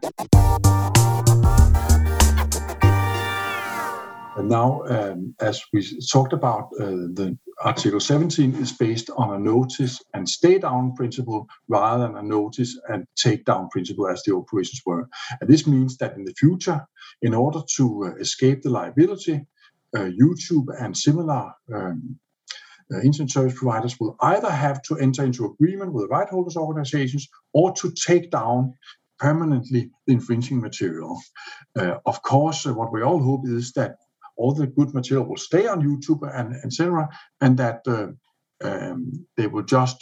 And 4.37 4.49
now, 4.49 4.83
um, 4.89 5.35
as 5.41 5.61
we 5.71 5.87
talked 6.11 6.33
about, 6.33 6.71
uh, 6.81 7.13
the 7.13 7.37
Article 7.63 8.01
17 8.01 8.55
is 8.55 8.73
based 8.73 9.11
on 9.11 9.35
a 9.35 9.39
notice 9.39 10.03
and 10.15 10.27
stay 10.27 10.59
down 10.59 10.95
principle 10.95 11.47
rather 11.69 12.07
than 12.07 12.17
a 12.17 12.23
notice 12.23 12.79
and 12.89 13.07
take 13.17 13.45
down 13.45 13.69
principle 13.69 14.09
as 14.09 14.23
the 14.23 14.35
operations 14.35 14.81
were. 14.87 15.07
And 15.41 15.51
this 15.51 15.67
means 15.67 15.99
that 15.99 16.17
in 16.17 16.25
the 16.25 16.33
future, 16.33 16.87
in 17.21 17.35
order 17.35 17.61
to 17.77 18.05
uh, 18.05 18.15
escape 18.19 18.63
the 18.63 18.71
liability, 18.71 19.45
uh, 19.95 20.09
YouTube 20.19 20.69
and 20.81 20.97
similar 20.97 21.53
um, 21.75 22.19
uh, 22.93 23.01
internet 23.01 23.31
service 23.31 23.59
providers 23.59 24.01
will 24.01 24.17
either 24.21 24.51
have 24.51 24.83
to 24.83 24.99
enter 24.99 25.25
into 25.25 25.45
agreement 25.45 25.93
with 25.93 26.11
right 26.11 26.29
holders 26.29 26.57
organizations 26.57 27.29
or 27.53 27.73
to 27.73 27.93
take 27.93 28.31
down 28.31 28.75
permanently 29.21 29.91
the 30.07 30.13
infringing 30.15 30.61
material. 30.61 31.21
Uh, 31.79 31.97
of 32.07 32.23
course, 32.23 32.67
uh, 32.67 32.75
what 32.75 32.93
we 32.93 33.03
all 33.03 33.23
hope 33.23 33.47
is 33.47 33.73
that 33.73 33.97
all 34.37 34.55
the 34.55 34.67
good 34.67 34.95
material 34.95 35.27
will 35.27 35.37
stay 35.37 35.67
on 35.67 35.87
YouTube 35.89 36.23
and 36.39 36.57
etc., 36.65 37.09
and 37.41 37.59
that 37.59 37.81
uh, 37.87 38.09
um, 38.69 39.27
they 39.37 39.47
will 39.47 39.63
just 39.63 39.99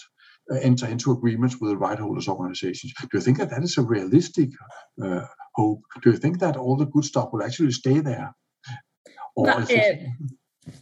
uh, 0.51 0.57
enter 0.63 0.87
into 0.87 1.13
agreements 1.13 1.57
with 1.61 1.71
the 1.71 1.77
right 1.77 1.99
holders 1.99 2.29
organizations. 2.29 2.93
Do 3.01 3.09
you 3.13 3.21
think 3.21 3.39
that 3.39 3.51
that 3.51 3.63
is 3.63 3.77
a 3.77 3.83
realistic 3.83 4.51
uh, 5.03 5.27
hope? 5.55 5.83
Do 6.03 6.11
you 6.11 6.17
think 6.17 6.39
that 6.39 6.57
all 6.57 6.77
the 6.77 6.87
good 6.87 7.05
stuff 7.05 7.31
will 7.33 7.43
actually 7.43 7.73
stay 7.73 7.99
there? 8.01 8.35
But, 9.37 9.71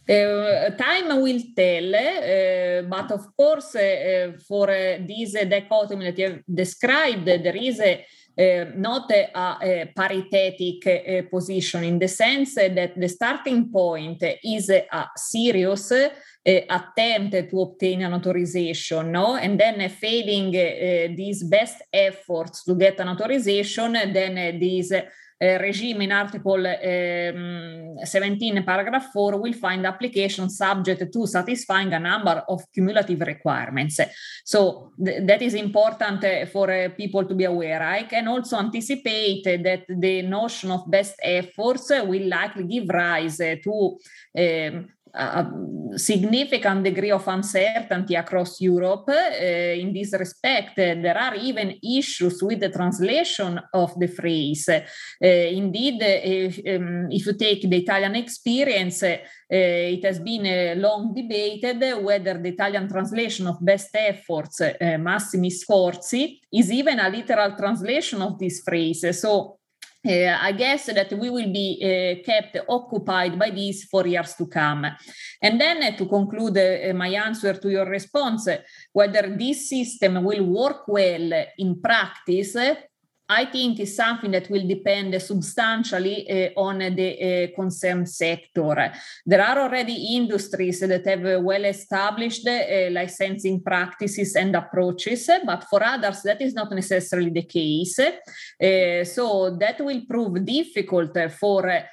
uh, 0.09 0.69
time 0.71 1.21
will 1.21 1.41
tell, 1.55 1.95
uh, 1.95 2.81
but 2.83 3.11
of 3.11 3.35
course, 3.35 3.75
uh, 3.75 4.33
for 4.47 4.67
this 4.67 5.33
dichotomy 5.33 6.05
that 6.05 6.17
you 6.17 6.25
have 6.29 6.41
described, 6.53 7.25
there 7.25 7.55
is 7.55 7.79
a 7.79 7.93
uh, 7.93 7.97
Eh, 8.39 8.71
not 8.75 9.09
a, 9.09 9.31
eh, 9.63 9.81
a 9.81 9.91
paritetic 9.95 10.85
uh, 10.85 10.91
eh, 10.91 11.21
position 11.23 11.83
in 11.83 11.97
the 11.97 12.07
sense 12.07 12.53
that 12.53 12.93
the 12.95 13.09
starting 13.09 13.67
point 13.71 14.23
is 14.43 14.69
a 14.69 15.09
serious 15.15 15.91
attempt 16.45 17.49
to 17.49 17.61
obtain 17.61 18.03
an 18.03 18.13
authorization, 18.13 19.11
no? 19.11 19.37
And 19.37 19.59
then 19.59 19.89
failing 19.89 20.51
these 20.51 21.43
best 21.45 21.81
efforts 21.91 22.63
to 22.65 22.75
get 22.75 22.99
an 22.99 23.09
authorization, 23.09 23.93
then 23.93 24.59
these 24.59 24.93
regime 25.39 26.01
in 26.01 26.11
Article 26.11 26.65
um, 26.65 27.97
17, 28.03 28.63
paragraph 28.63 29.11
4 29.13 29.37
will 29.37 29.53
find 29.53 29.85
application 29.85 30.49
subject 30.49 31.11
to 31.13 31.27
satisfying 31.27 31.93
a 31.93 31.99
number 31.99 32.43
of 32.49 32.63
cumulative 32.73 33.21
requirements. 33.21 33.99
So 34.43 34.93
th- 35.03 35.27
that 35.27 35.41
is 35.41 35.53
important 35.53 36.49
for 36.51 36.89
people 36.97 37.25
to 37.25 37.35
be 37.35 37.43
aware. 37.43 37.83
I 37.83 38.03
can 38.03 38.27
also 38.27 38.57
anticipate 38.57 39.43
that 39.43 39.85
the 39.87 40.21
notion 40.23 40.71
of 40.71 40.89
best 40.89 41.15
efforts 41.21 41.89
will 41.89 42.27
likely 42.27 42.63
give 42.63 42.89
rise 42.89 43.37
to 43.37 43.97
um, 44.37 44.87
a 45.17 45.97
significant 45.97 46.83
degree 46.83 47.11
of 47.11 47.27
uncertainty 47.27 48.15
across 48.15 48.61
Europe 48.61 49.09
uh, 49.09 49.81
in 49.81 49.93
this 49.93 50.13
respect. 50.13 50.75
there 50.75 51.17
are 51.17 51.35
even 51.35 51.77
issues 51.81 52.41
with 52.43 52.59
the 52.59 52.69
translation 52.69 53.59
of 53.73 53.97
the 53.99 54.07
phrase. 54.07 54.69
Uh, 54.69 54.83
indeed, 55.21 55.97
if, 56.01 56.59
um, 56.67 57.07
if, 57.09 57.25
you 57.25 57.33
take 57.33 57.69
the 57.69 57.77
Italian 57.77 58.15
experience, 58.15 59.03
uh, 59.03 59.17
it 59.49 60.03
has 60.03 60.19
been 60.19 60.79
long 60.79 61.13
debated 61.13 62.03
whether 62.03 62.37
the 62.37 62.49
Italian 62.49 62.87
translation 62.87 63.47
of 63.47 63.57
best 63.61 63.89
efforts, 63.95 64.61
massimi 64.99 65.51
sforzi, 65.51 66.39
is 66.51 66.71
even 66.71 66.99
a 66.99 67.09
literal 67.09 67.55
translation 67.55 68.21
of 68.21 68.37
this 68.37 68.61
phrase. 68.61 69.19
So 69.19 69.56
uh, 70.05 70.37
I 70.41 70.51
guess 70.51 70.85
that 70.87 71.11
we 71.13 71.29
will 71.29 71.51
be 71.51 71.79
uh, 71.81 72.23
kept 72.25 72.57
occupied 72.69 73.37
by 73.37 73.49
this 73.49 73.85
for 73.85 74.05
years 74.05 74.35
to 74.35 74.47
come. 74.47 74.85
And 75.41 75.59
then 75.59 75.83
uh, 75.83 75.97
to 75.97 76.05
conclude 76.05 76.57
uh, 76.57 76.93
my 76.93 77.09
answer 77.09 77.53
to 77.53 77.69
your 77.69 77.85
response, 77.85 78.47
whether 78.91 79.35
this 79.35 79.69
system 79.69 80.23
will 80.23 80.43
work 80.43 80.87
well 80.87 81.45
in 81.57 81.81
practice, 81.81 82.55
I 83.29 83.45
think 83.45 83.79
is 83.81 83.95
something 83.95 84.31
that 84.31 84.49
will 84.49 84.65
depend 84.65 85.21
substantially 85.21 86.29
uh, 86.29 86.59
on 86.59 86.79
the 86.79 87.51
uh, 87.51 87.55
concerned 87.55 88.09
sector. 88.09 88.93
There 89.25 89.43
are 89.43 89.59
already 89.59 90.15
industries 90.15 90.79
that 90.79 91.05
have 91.05 91.43
well 91.43 91.65
established 91.65 92.47
uh, 92.47 92.89
licensing 92.91 93.61
practices 93.61 94.35
and 94.35 94.55
approaches, 94.55 95.29
but 95.45 95.65
for 95.65 95.83
others, 95.83 96.21
that 96.23 96.41
is 96.41 96.53
not 96.53 96.71
necessarily 96.71 97.31
the 97.31 97.43
case. 97.43 97.99
So 99.13 99.57
that 99.59 99.75
will 99.79 100.01
prove 100.09 100.45
difficult 100.45 101.17
for 101.31 101.83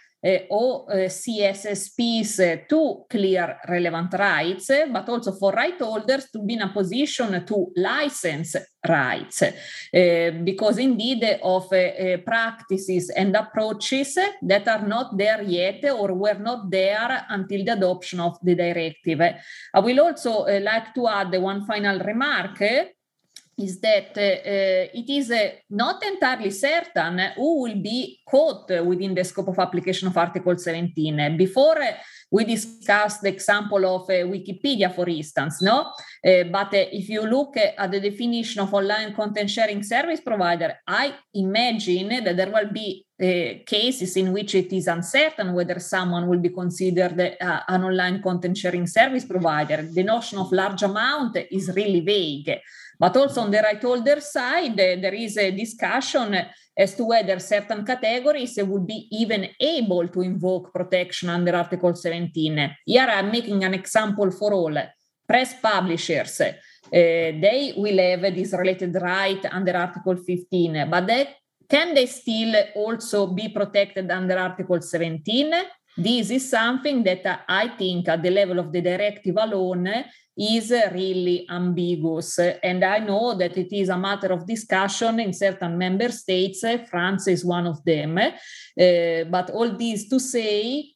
OCSSPs 0.50 2.36
to 2.66 3.04
clear 3.10 3.58
relevant 3.68 4.14
rights, 4.14 4.70
but 4.90 5.08
also 5.08 5.32
for 5.32 5.52
right 5.52 5.78
holders 5.78 6.30
to 6.30 6.42
be 6.42 6.54
in 6.54 6.62
a 6.62 6.72
position 6.72 7.44
to 7.44 7.72
license 7.76 8.56
rights, 8.88 9.42
uh, 9.42 10.30
because 10.42 10.78
indeed 10.78 11.40
of 11.42 11.72
eh, 11.72 11.92
eh, 11.96 12.16
practices 12.18 13.10
and 13.10 13.36
approaches 13.36 14.18
that 14.42 14.66
are 14.68 14.86
not 14.86 15.16
there 15.16 15.42
yet 15.42 15.84
or 15.90 16.14
were 16.14 16.38
not 16.38 16.70
there 16.70 17.26
until 17.28 17.64
the 17.64 17.72
adoption 17.72 18.20
of 18.20 18.38
the 18.42 18.54
directive. 18.54 19.20
I 19.20 19.80
will 19.80 20.00
also 20.00 20.46
like 20.60 20.94
to 20.94 21.08
add 21.08 21.36
one 21.40 21.66
final 21.66 21.98
remark 21.98 22.62
is 23.58 23.80
that 23.80 24.16
uh, 24.16 24.90
it 24.92 25.08
is 25.08 25.30
uh, 25.30 25.50
not 25.70 26.04
entirely 26.04 26.50
certain 26.50 27.18
who 27.36 27.62
will 27.62 27.80
be 27.80 28.20
caught 28.28 28.68
within 28.84 29.14
the 29.14 29.24
scope 29.24 29.48
of 29.48 29.58
application 29.58 30.08
of 30.08 30.16
Article 30.16 30.56
17. 30.56 31.36
Before 31.36 31.80
uh, 31.80 31.92
we 32.30 32.44
discussed 32.44 33.22
the 33.22 33.28
example 33.28 33.84
of 33.86 34.02
uh, 34.02 34.26
Wikipedia, 34.26 34.92
for 34.92 35.08
instance, 35.08 35.62
no? 35.62 35.92
Uh, 36.26 36.44
but 36.50 36.74
uh, 36.74 36.86
if 36.90 37.08
you 37.08 37.22
look 37.22 37.56
at 37.56 37.90
the 37.90 38.00
definition 38.00 38.62
of 38.62 38.74
online 38.74 39.14
content 39.14 39.50
sharing 39.50 39.82
service 39.82 40.20
provider, 40.20 40.74
I 40.86 41.14
imagine 41.34 42.24
that 42.24 42.36
there 42.36 42.50
will 42.50 42.72
be 42.72 43.06
cases 43.16 44.16
in 44.16 44.32
which 44.32 44.56
it 44.56 44.72
is 44.72 44.88
uncertain 44.88 45.54
whether 45.54 45.78
someone 45.78 46.26
will 46.26 46.40
be 46.40 46.48
considered 46.48 47.36
an 47.40 47.84
online 47.84 48.20
content 48.20 48.58
sharing 48.58 48.88
service 48.88 49.24
provider. 49.24 49.82
The 49.82 50.02
notion 50.02 50.38
of 50.38 50.50
large 50.50 50.82
amount 50.82 51.36
is 51.52 51.70
really 51.76 52.00
vague. 52.00 52.58
But 52.98 53.16
also 53.16 53.40
on 53.42 53.50
the 53.50 53.60
right 53.60 53.82
holder 53.82 54.20
side, 54.20 54.76
there 54.76 55.14
is 55.14 55.36
a 55.36 55.50
discussion 55.50 56.38
as 56.76 56.94
to 56.94 57.04
whether 57.04 57.38
certain 57.38 57.84
categories 57.84 58.58
would 58.62 58.86
be 58.86 59.08
even 59.12 59.48
able 59.60 60.08
to 60.08 60.22
invoke 60.22 60.72
protection 60.72 61.28
under 61.28 61.54
Article 61.54 61.94
17. 61.94 62.76
Here 62.84 63.06
I'm 63.08 63.30
making 63.30 63.62
an 63.64 63.74
example 63.74 64.30
for 64.30 64.52
all. 64.52 64.76
Press 65.26 65.54
publishers, 65.60 66.40
uh, 66.40 66.52
they 66.90 67.72
will 67.76 67.98
have 67.98 68.34
this 68.34 68.52
related 68.52 68.94
right 69.00 69.42
under 69.50 69.74
Article 69.76 70.16
15, 70.16 70.90
but 70.90 71.06
they, 71.06 71.28
can 71.68 71.94
they 71.94 72.06
still 72.06 72.54
also 72.74 73.28
be 73.28 73.48
protected 73.48 74.10
under 74.10 74.36
Article 74.36 74.82
17? 74.82 75.54
This 75.96 76.30
is 76.30 76.50
something 76.50 77.04
that 77.04 77.44
I 77.48 77.68
think 77.68 78.08
at 78.08 78.22
the 78.22 78.30
level 78.30 78.58
of 78.58 78.72
the 78.72 78.80
directive 78.80 79.36
alone 79.38 79.88
is 80.36 80.72
really 80.92 81.46
ambiguous. 81.48 82.38
And 82.38 82.84
I 82.84 82.98
know 82.98 83.34
that 83.34 83.56
it 83.56 83.72
is 83.72 83.88
a 83.88 83.96
matter 83.96 84.32
of 84.32 84.46
discussion 84.46 85.20
in 85.20 85.32
certain 85.32 85.78
member 85.78 86.10
states. 86.10 86.64
France 86.90 87.28
is 87.28 87.44
one 87.44 87.66
of 87.68 87.84
them. 87.84 88.18
Uh, 88.18 89.24
but 89.30 89.50
all 89.50 89.70
this 89.76 90.08
to 90.08 90.18
say 90.18 90.90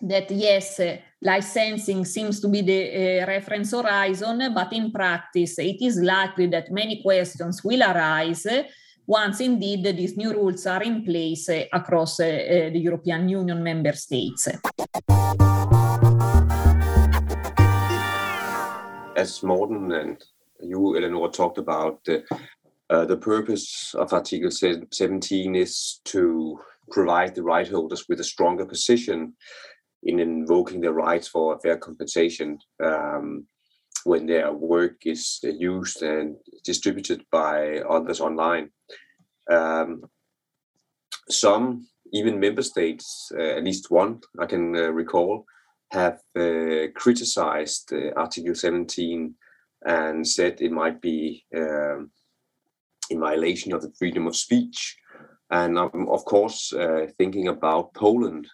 that 0.00 0.30
yes, 0.30 0.80
licensing 1.20 2.04
seems 2.04 2.40
to 2.40 2.48
be 2.48 2.62
the 2.62 3.22
uh, 3.22 3.26
reference 3.26 3.70
horizon, 3.70 4.52
but 4.52 4.72
in 4.72 4.90
practice, 4.90 5.58
it 5.60 5.80
is 5.80 6.00
likely 6.00 6.48
that 6.48 6.70
many 6.70 7.00
questions 7.00 7.62
will 7.62 7.82
arise 7.82 8.46
once 9.06 9.40
indeed 9.40 9.84
these 9.84 10.16
new 10.16 10.32
rules 10.32 10.66
are 10.66 10.82
in 10.82 11.04
place 11.04 11.48
across 11.72 12.20
uh, 12.20 12.70
the 12.72 12.78
European 12.78 13.28
Union 13.28 13.62
member 13.62 13.92
states. 13.92 14.48
as 19.22 19.42
Morten 19.42 19.92
and 19.92 20.22
you, 20.60 20.96
Eleanor, 20.96 21.30
talked 21.30 21.58
about, 21.58 22.00
uh, 22.90 23.04
the 23.04 23.16
purpose 23.16 23.94
of 23.94 24.12
Article 24.12 24.50
17 24.50 25.54
is 25.54 26.00
to 26.04 26.58
provide 26.90 27.34
the 27.34 27.42
right 27.42 27.68
holders 27.68 28.04
with 28.08 28.20
a 28.20 28.24
stronger 28.24 28.66
position 28.66 29.34
in 30.02 30.18
invoking 30.18 30.80
their 30.80 30.92
rights 30.92 31.28
for 31.28 31.58
fair 31.60 31.76
compensation 31.76 32.58
um, 32.84 33.46
when 34.04 34.26
their 34.26 34.52
work 34.52 35.06
is 35.06 35.40
used 35.42 36.02
and 36.02 36.36
distributed 36.64 37.24
by 37.30 37.78
others 37.80 38.20
online. 38.20 38.70
Um, 39.50 40.04
some, 41.28 41.86
even 42.12 42.40
member 42.40 42.62
states, 42.62 43.30
uh, 43.36 43.56
at 43.58 43.64
least 43.64 43.90
one 43.90 44.20
I 44.38 44.46
can 44.46 44.76
uh, 44.76 44.90
recall, 44.90 45.44
have 45.90 46.20
uh, 46.36 46.88
criticized 46.94 47.92
uh, 47.92 48.12
Article 48.16 48.54
17 48.54 49.34
and 49.84 50.26
said 50.26 50.60
it 50.60 50.72
might 50.72 51.00
be 51.00 51.44
um, 51.56 52.10
in 53.10 53.20
violation 53.20 53.72
of 53.72 53.82
the 53.82 53.92
freedom 53.98 54.26
of 54.26 54.36
speech. 54.36 54.96
And 55.50 55.78
I'm, 55.78 56.08
of 56.08 56.24
course, 56.24 56.72
uh, 56.72 57.06
thinking 57.18 57.48
about 57.48 57.92
Poland. 57.92 58.46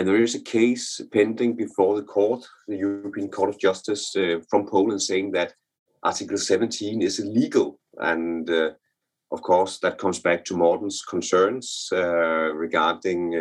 Uh, 0.00 0.02
and 0.02 0.08
there 0.08 0.22
is 0.22 0.34
a 0.34 0.40
case 0.40 1.00
pending 1.12 1.56
before 1.56 1.96
the 1.96 2.06
court, 2.06 2.46
the 2.68 2.76
European 2.76 3.28
Court 3.28 3.50
of 3.50 3.58
Justice 3.58 4.16
uh, 4.16 4.40
from 4.48 4.66
Poland, 4.66 5.02
saying 5.02 5.32
that 5.32 5.54
Article 6.02 6.38
17 6.38 7.02
is 7.02 7.18
illegal. 7.18 7.78
And 7.98 8.48
uh, 8.48 8.70
of 9.30 9.42
course, 9.42 9.78
that 9.80 9.98
comes 9.98 10.18
back 10.18 10.44
to 10.46 10.56
Morten's 10.56 11.02
concerns 11.02 11.88
regarding 11.92 13.34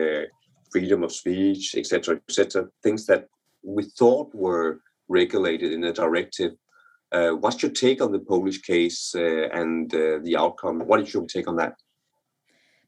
freedom 0.72 1.04
of 1.04 1.12
speech, 1.12 1.76
etc., 1.76 2.20
etc., 2.30 2.68
things 2.84 3.06
that 3.08 3.28
we 3.64 3.84
thought 3.98 4.36
were 4.36 4.82
regulated 5.08 5.72
in 5.72 5.84
a 5.86 5.94
directive. 5.94 6.52
Uh, 7.12 7.32
what's 7.32 7.64
your 7.64 7.72
take 7.72 8.04
on 8.04 8.12
the 8.12 8.20
Polish 8.20 8.62
case 8.62 9.16
uh, 9.16 9.50
and 9.52 9.92
uh, 9.96 10.20
the 10.24 10.36
outcome? 10.38 10.80
What 10.86 11.02
is 11.02 11.12
your 11.12 11.26
take 11.26 11.48
on 11.48 11.56
that? 11.56 11.74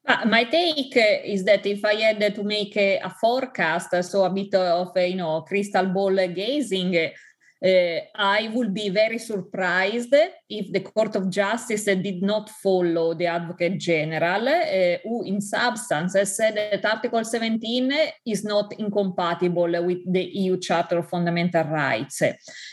Uh, 0.07 0.25
my 0.25 0.43
take 0.45 0.93
is 1.25 1.43
that 1.45 1.65
if 1.65 1.85
I 1.85 1.95
had 1.95 2.35
to 2.35 2.43
make 2.43 2.75
a 2.75 3.13
forecast, 3.21 4.03
so 4.03 4.23
a 4.23 4.29
bit 4.29 4.53
of 4.55 4.91
you 4.97 5.15
know 5.15 5.41
crystal 5.41 5.85
ball 5.85 6.15
gazing, 6.27 6.95
uh, 6.97 7.99
I 8.15 8.49
would 8.53 8.73
be 8.73 8.89
very 8.89 9.19
surprised 9.19 10.13
if 10.51 10.71
the 10.73 10.81
Court 10.81 11.15
of 11.15 11.29
Justice 11.29 11.85
did 11.85 12.21
not 12.21 12.49
follow 12.49 13.13
the 13.13 13.27
Advocate 13.27 13.79
General, 13.79 14.47
uh, 14.49 14.97
who 15.03 15.23
in 15.23 15.39
substance 15.39 16.13
has 16.13 16.35
said 16.35 16.55
that 16.57 16.85
Article 16.85 17.23
17 17.23 17.93
is 18.25 18.43
not 18.43 18.73
incompatible 18.77 19.71
with 19.85 19.99
the 20.11 20.23
EU 20.23 20.57
Charter 20.57 20.99
of 20.99 21.09
Fundamental 21.09 21.63
Rights. 21.63 22.21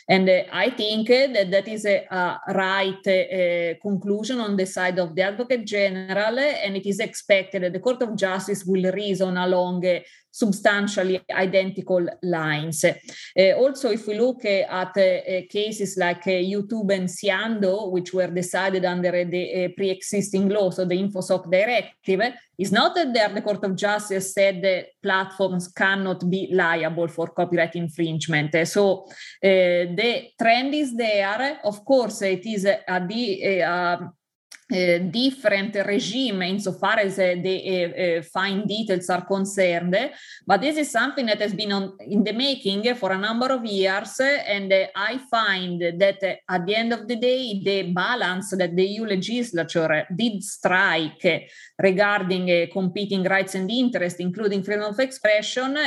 And 0.09 0.29
uh, 0.29 0.43
I 0.53 0.71
think 0.71 1.09
that 1.09 1.51
that 1.51 1.69
is 1.69 1.87
a, 1.87 2.05
a 2.11 2.41
right 2.53 3.07
uh, 3.07 3.75
conclusion 3.81 4.41
on 4.41 4.57
the 4.57 4.67
side 4.67 4.99
of 4.99 5.15
the 5.15 5.23
Advocate 5.23 5.65
General, 5.65 6.39
and 6.39 6.77
it 6.77 6.87
is 6.87 6.99
expected 6.99 7.63
that 7.63 7.73
the 7.73 7.81
Court 7.81 8.03
of 8.03 8.17
Justice 8.17 8.65
will 8.65 8.91
reason 8.93 9.37
along 9.37 9.85
substantially 10.31 11.21
identical 11.31 12.07
lines. 12.23 12.85
Also, 13.57 13.91
if 13.91 14.07
we 14.07 14.19
look 14.19 14.45
at 14.45 14.95
cases 15.49 15.97
like 15.97 16.25
YouTube 16.25 16.93
and 16.95 17.09
Cyando, 17.09 17.68
which 17.91 18.13
were 18.13 18.29
decided 18.29 18.85
under 18.85 19.25
the 19.25 19.73
pre-existing 19.77 20.49
law, 20.49 20.71
so 20.71 20.85
the 20.85 20.95
InfoSoc 20.95 21.51
directive, 21.51 22.35
is 22.59 22.73
not 22.73 22.95
that 22.95 23.13
there 23.15 23.29
the 23.29 23.43
Court 23.43 23.63
of 23.65 23.77
Justice 23.77 24.35
said 24.35 24.63
that 24.63 24.87
platforms 25.03 25.69
cannot 25.69 26.29
be 26.29 26.49
liable 26.53 27.09
for 27.09 27.29
copyright 27.29 27.77
infringement. 27.77 28.55
So 28.67 29.05
uh, 29.05 29.11
the 29.43 30.31
trend 30.41 30.75
is 30.75 30.97
there. 30.97 31.61
Of 31.65 31.85
course, 31.85 32.23
it 32.23 32.45
is 32.47 32.65
a, 32.65 32.81
a, 32.89 33.61
a 33.61 34.13
uh, 34.71 34.99
different 34.99 35.75
regime 35.87 36.43
insofar 36.43 36.99
as 36.99 37.19
uh, 37.19 37.37
the 37.43 38.19
uh, 38.19 38.23
fine 38.23 38.67
details 38.67 39.09
are 39.09 39.25
concerned. 39.25 39.97
But 40.47 40.61
this 40.61 40.77
is 40.77 40.91
something 40.91 41.25
that 41.25 41.41
has 41.41 41.55
been 41.55 41.73
on, 41.73 41.97
in 42.01 42.23
the 42.23 42.35
making 42.35 42.95
for 42.97 43.13
a 43.13 43.19
number 43.19 43.47
of 43.47 43.65
years. 43.65 44.21
And 44.21 44.71
I 44.95 45.19
find 45.31 45.81
that 45.81 46.23
at 46.47 46.67
the 46.67 46.75
end 46.75 46.93
of 46.93 47.09
the 47.09 47.17
day, 47.17 47.63
the 47.65 47.93
balance 47.93 48.51
that 48.51 48.77
the 48.77 48.85
EU 48.85 49.07
legislature 49.07 50.07
did 50.15 50.45
strike 50.45 51.51
regarding 51.79 52.69
competing 52.71 53.25
rights 53.25 53.55
and 53.55 53.71
interests, 53.71 54.21
including 54.21 54.63
freedom 54.63 54.85
of 54.85 55.01
expression, 55.01 55.79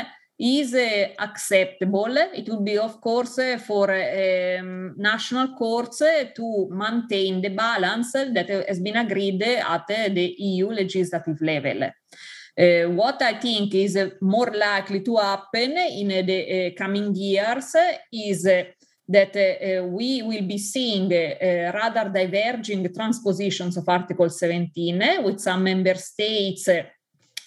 is 0.41 0.73
uh, 0.73 1.10
acceptable. 1.19 2.17
It 2.34 2.49
would 2.49 2.65
be, 2.65 2.77
of 2.77 2.99
course, 2.99 3.38
uh, 3.38 3.60
for 3.60 3.91
um, 3.91 4.95
national 4.97 5.56
courts 5.56 5.99
to 5.99 6.67
maintain 6.71 7.41
the 7.41 7.49
balance 7.49 8.13
that 8.13 8.49
has 8.49 8.80
been 8.80 8.97
agreed 8.97 9.43
at 9.43 9.88
the 9.88 10.36
EU 10.39 10.69
legislative 10.71 11.39
level. 11.41 11.84
Uh, 11.84 12.89
what 12.89 13.21
I 13.21 13.39
think 13.39 13.75
is 13.75 13.97
more 14.21 14.51
likely 14.51 15.01
to 15.01 15.17
happen 15.17 15.77
in 15.77 16.08
the 16.25 16.73
coming 16.75 17.15
years 17.15 17.75
is 18.12 18.43
that 18.43 19.36
uh, 19.36 19.86
we 19.86 20.23
will 20.23 20.47
be 20.47 20.58
seeing 20.58 21.13
uh, 21.13 21.71
rather 21.71 22.10
diverging 22.10 22.91
transpositions 22.93 23.77
of 23.77 23.88
Article 23.88 24.30
17, 24.30 25.23
with 25.23 25.39
some 25.39 25.63
member 25.63 25.95
states 25.95 26.67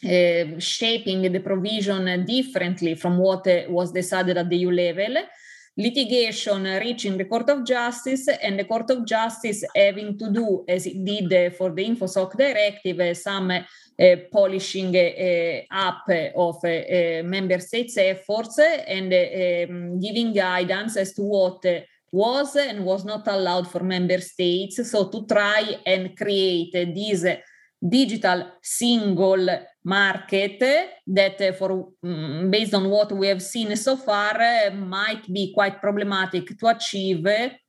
uh, 0.04 0.58
shaping 0.58 1.32
the 1.32 1.40
provision 1.40 2.24
differently 2.24 2.94
from 2.94 3.18
what 3.18 3.46
uh, 3.46 3.62
was 3.68 3.92
decided 3.92 4.36
at 4.36 4.48
the 4.48 4.56
EU 4.56 4.70
level, 4.70 5.16
litigation 5.76 6.64
reaching 6.64 7.16
the 7.16 7.24
Court 7.24 7.48
of 7.50 7.64
Justice, 7.64 8.28
and 8.28 8.58
the 8.58 8.64
Court 8.64 8.90
of 8.90 9.04
Justice 9.04 9.64
having 9.74 10.18
to 10.18 10.30
do, 10.30 10.64
as 10.68 10.86
it 10.86 11.04
did 11.04 11.54
for 11.56 11.70
the 11.70 11.84
InfoSoc 11.84 12.36
directive, 12.36 13.16
some 13.16 13.50
uh, 13.50 14.16
polishing 14.30 14.94
uh, 14.96 15.60
up 15.70 16.04
of 16.36 16.56
uh, 16.64 17.22
member 17.24 17.58
states' 17.60 17.96
efforts 17.96 18.58
and 18.58 19.12
um, 19.12 20.00
giving 20.00 20.32
guidance 20.32 20.96
as 20.96 21.12
to 21.14 21.22
what 21.22 21.64
was 22.10 22.56
and 22.56 22.84
was 22.84 23.04
not 23.04 23.26
allowed 23.28 23.70
for 23.70 23.82
member 23.82 24.20
states. 24.20 24.90
So, 24.90 25.08
to 25.08 25.26
try 25.26 25.76
and 25.86 26.16
create 26.16 26.72
this 26.72 27.24
digital 27.86 28.52
single 28.62 29.48
market 29.84 30.58
that 31.06 31.56
for 31.58 31.92
um, 32.02 32.50
based 32.50 32.74
on 32.74 32.88
what 32.88 33.12
we 33.12 33.26
have 33.26 33.42
seen 33.42 33.76
so 33.76 33.96
far 33.96 34.40
uh, 34.40 34.70
might 34.70 35.30
be 35.32 35.52
quite 35.52 35.80
problematic 35.80 36.58
to 36.58 36.66
achieve 36.66 37.26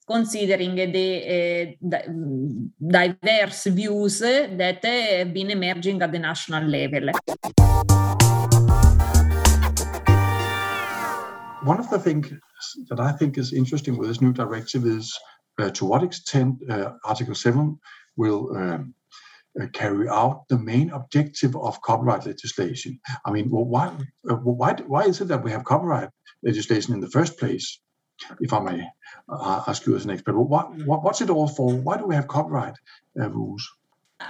considering 0.08 0.76
the 0.76 1.76
uh, 1.90 2.00
diverse 2.80 3.66
views 3.66 4.20
that 4.20 4.80
have 4.84 5.34
been 5.34 5.50
emerging 5.52 6.02
at 6.02 6.12
the 6.12 6.20
national 6.20 6.64
level. 6.64 7.10
One 11.64 11.80
of 11.80 11.90
the 11.90 12.00
things 12.00 12.32
that 12.90 13.00
I 13.00 13.12
think 13.14 13.40
is 13.40 13.52
interesting 13.52 13.98
with 13.98 14.08
this 14.08 14.22
new 14.22 14.32
directive 14.32 14.86
is 14.86 15.18
uh, 15.58 15.72
to 15.72 15.86
what 15.86 16.04
extent 16.04 16.62
uh, 16.70 16.92
Article 17.04 17.34
7 17.34 17.80
will 18.18 18.56
um, 18.56 18.94
uh, 19.62 19.68
carry 19.74 20.10
out 20.10 20.48
the 20.50 20.58
main 20.58 20.90
objective 20.92 21.56
of 21.56 21.82
copyright 21.82 22.26
legislation. 22.26 23.00
I 23.26 23.32
mean, 23.32 23.50
well, 23.50 23.66
why, 23.66 23.88
uh, 24.30 24.36
why, 24.36 24.74
why 24.86 25.04
is 25.04 25.22
it 25.22 25.30
that 25.30 25.44
we 25.44 25.52
have 25.52 25.64
copyright 25.64 26.10
legislation 26.44 26.94
in 26.94 27.00
the 27.00 27.10
first 27.10 27.40
place? 27.40 27.80
If 28.40 28.54
I 28.54 28.60
may 28.60 28.88
uh, 29.30 29.64
ask 29.68 29.86
you 29.86 29.96
as 29.96 30.06
an 30.06 30.12
expert, 30.12 30.38
what, 30.38 30.76
what, 30.86 31.04
what's 31.04 31.22
it 31.22 31.30
all 31.30 31.48
for? 31.48 31.74
Why 31.74 31.98
do 31.98 32.06
we 32.06 32.16
have 32.16 32.28
copyright 32.28 32.76
uh, 33.20 33.30
rules? 33.30 33.70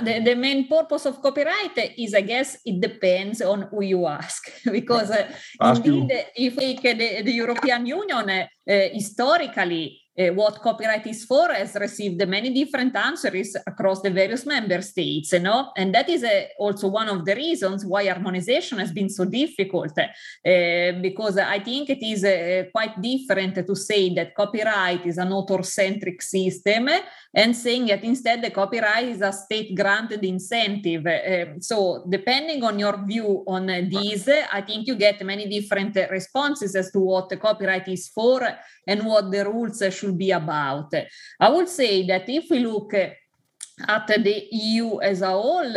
The, 0.01 0.19
the 0.19 0.35
main 0.35 0.67
purpose 0.67 1.05
of 1.05 1.21
copyright 1.21 1.77
is, 1.97 2.15
I 2.15 2.21
guess, 2.21 2.57
it 2.65 2.81
depends 2.81 3.41
on 3.41 3.63
who 3.63 3.83
you 3.83 4.07
ask. 4.07 4.51
because 4.71 5.11
uh, 5.11 5.31
indeed, 5.61 6.09
you. 6.09 6.21
if 6.35 6.55
we 6.55 6.73
look 6.73 6.85
at 6.85 6.97
the, 6.97 7.21
the 7.21 7.31
European 7.31 7.85
Union, 7.85 8.29
uh, 8.29 8.47
historically, 8.67 10.01
uh, 10.17 10.27
what 10.33 10.61
copyright 10.61 11.05
is 11.07 11.25
for 11.25 11.49
has 11.49 11.75
received 11.75 12.25
many 12.27 12.53
different 12.53 12.95
answers 12.95 13.55
across 13.67 14.01
the 14.01 14.09
various 14.09 14.45
member 14.45 14.81
states 14.81 15.33
you 15.33 15.39
know? 15.39 15.71
and 15.75 15.93
that 15.93 16.07
is 16.09 16.23
uh, 16.23 16.43
also 16.57 16.87
one 16.87 17.09
of 17.09 17.25
the 17.25 17.35
reasons 17.35 17.85
why 17.85 18.05
harmonization 18.07 18.77
has 18.79 18.91
been 18.91 19.09
so 19.09 19.25
difficult 19.25 19.97
uh, 19.97 20.91
because 21.01 21.37
i 21.37 21.59
think 21.59 21.89
it 21.89 22.01
is 22.01 22.23
uh, 22.23 22.63
quite 22.71 23.01
different 23.01 23.55
to 23.55 23.75
say 23.75 24.13
that 24.13 24.33
copyright 24.33 25.05
is 25.05 25.17
an 25.17 25.31
author-centric 25.33 26.21
system 26.21 26.87
and 27.33 27.55
saying 27.55 27.85
that 27.87 28.03
instead 28.03 28.41
the 28.41 28.51
copyright 28.51 29.09
is 29.09 29.21
a 29.21 29.33
state 29.33 29.75
granted 29.75 30.23
incentive 30.23 31.05
uh, 31.05 31.59
so 31.59 32.05
depending 32.09 32.63
on 32.63 32.79
your 32.79 33.05
view 33.05 33.43
on 33.47 33.65
these 33.89 34.29
i 34.51 34.61
think 34.61 34.87
you 34.87 34.95
get 34.95 35.23
many 35.25 35.47
different 35.47 35.95
responses 36.09 36.73
as 36.75 36.89
to 36.89 36.99
what 36.99 37.27
the 37.27 37.37
copyright 37.37 37.87
is 37.89 38.07
for 38.07 38.41
and 38.87 39.05
what 39.05 39.29
the 39.31 39.43
rules 39.43 39.83
should 39.91 40.04
be 40.13 40.31
about. 40.31 40.93
I 41.39 41.49
would 41.49 41.69
say 41.69 42.05
that 42.07 42.27
if 42.29 42.45
we 42.49 42.59
look 42.59 42.93
at 42.93 44.07
the 44.07 44.47
EU 44.51 44.99
as 44.99 45.21
a 45.21 45.31
whole, 45.31 45.75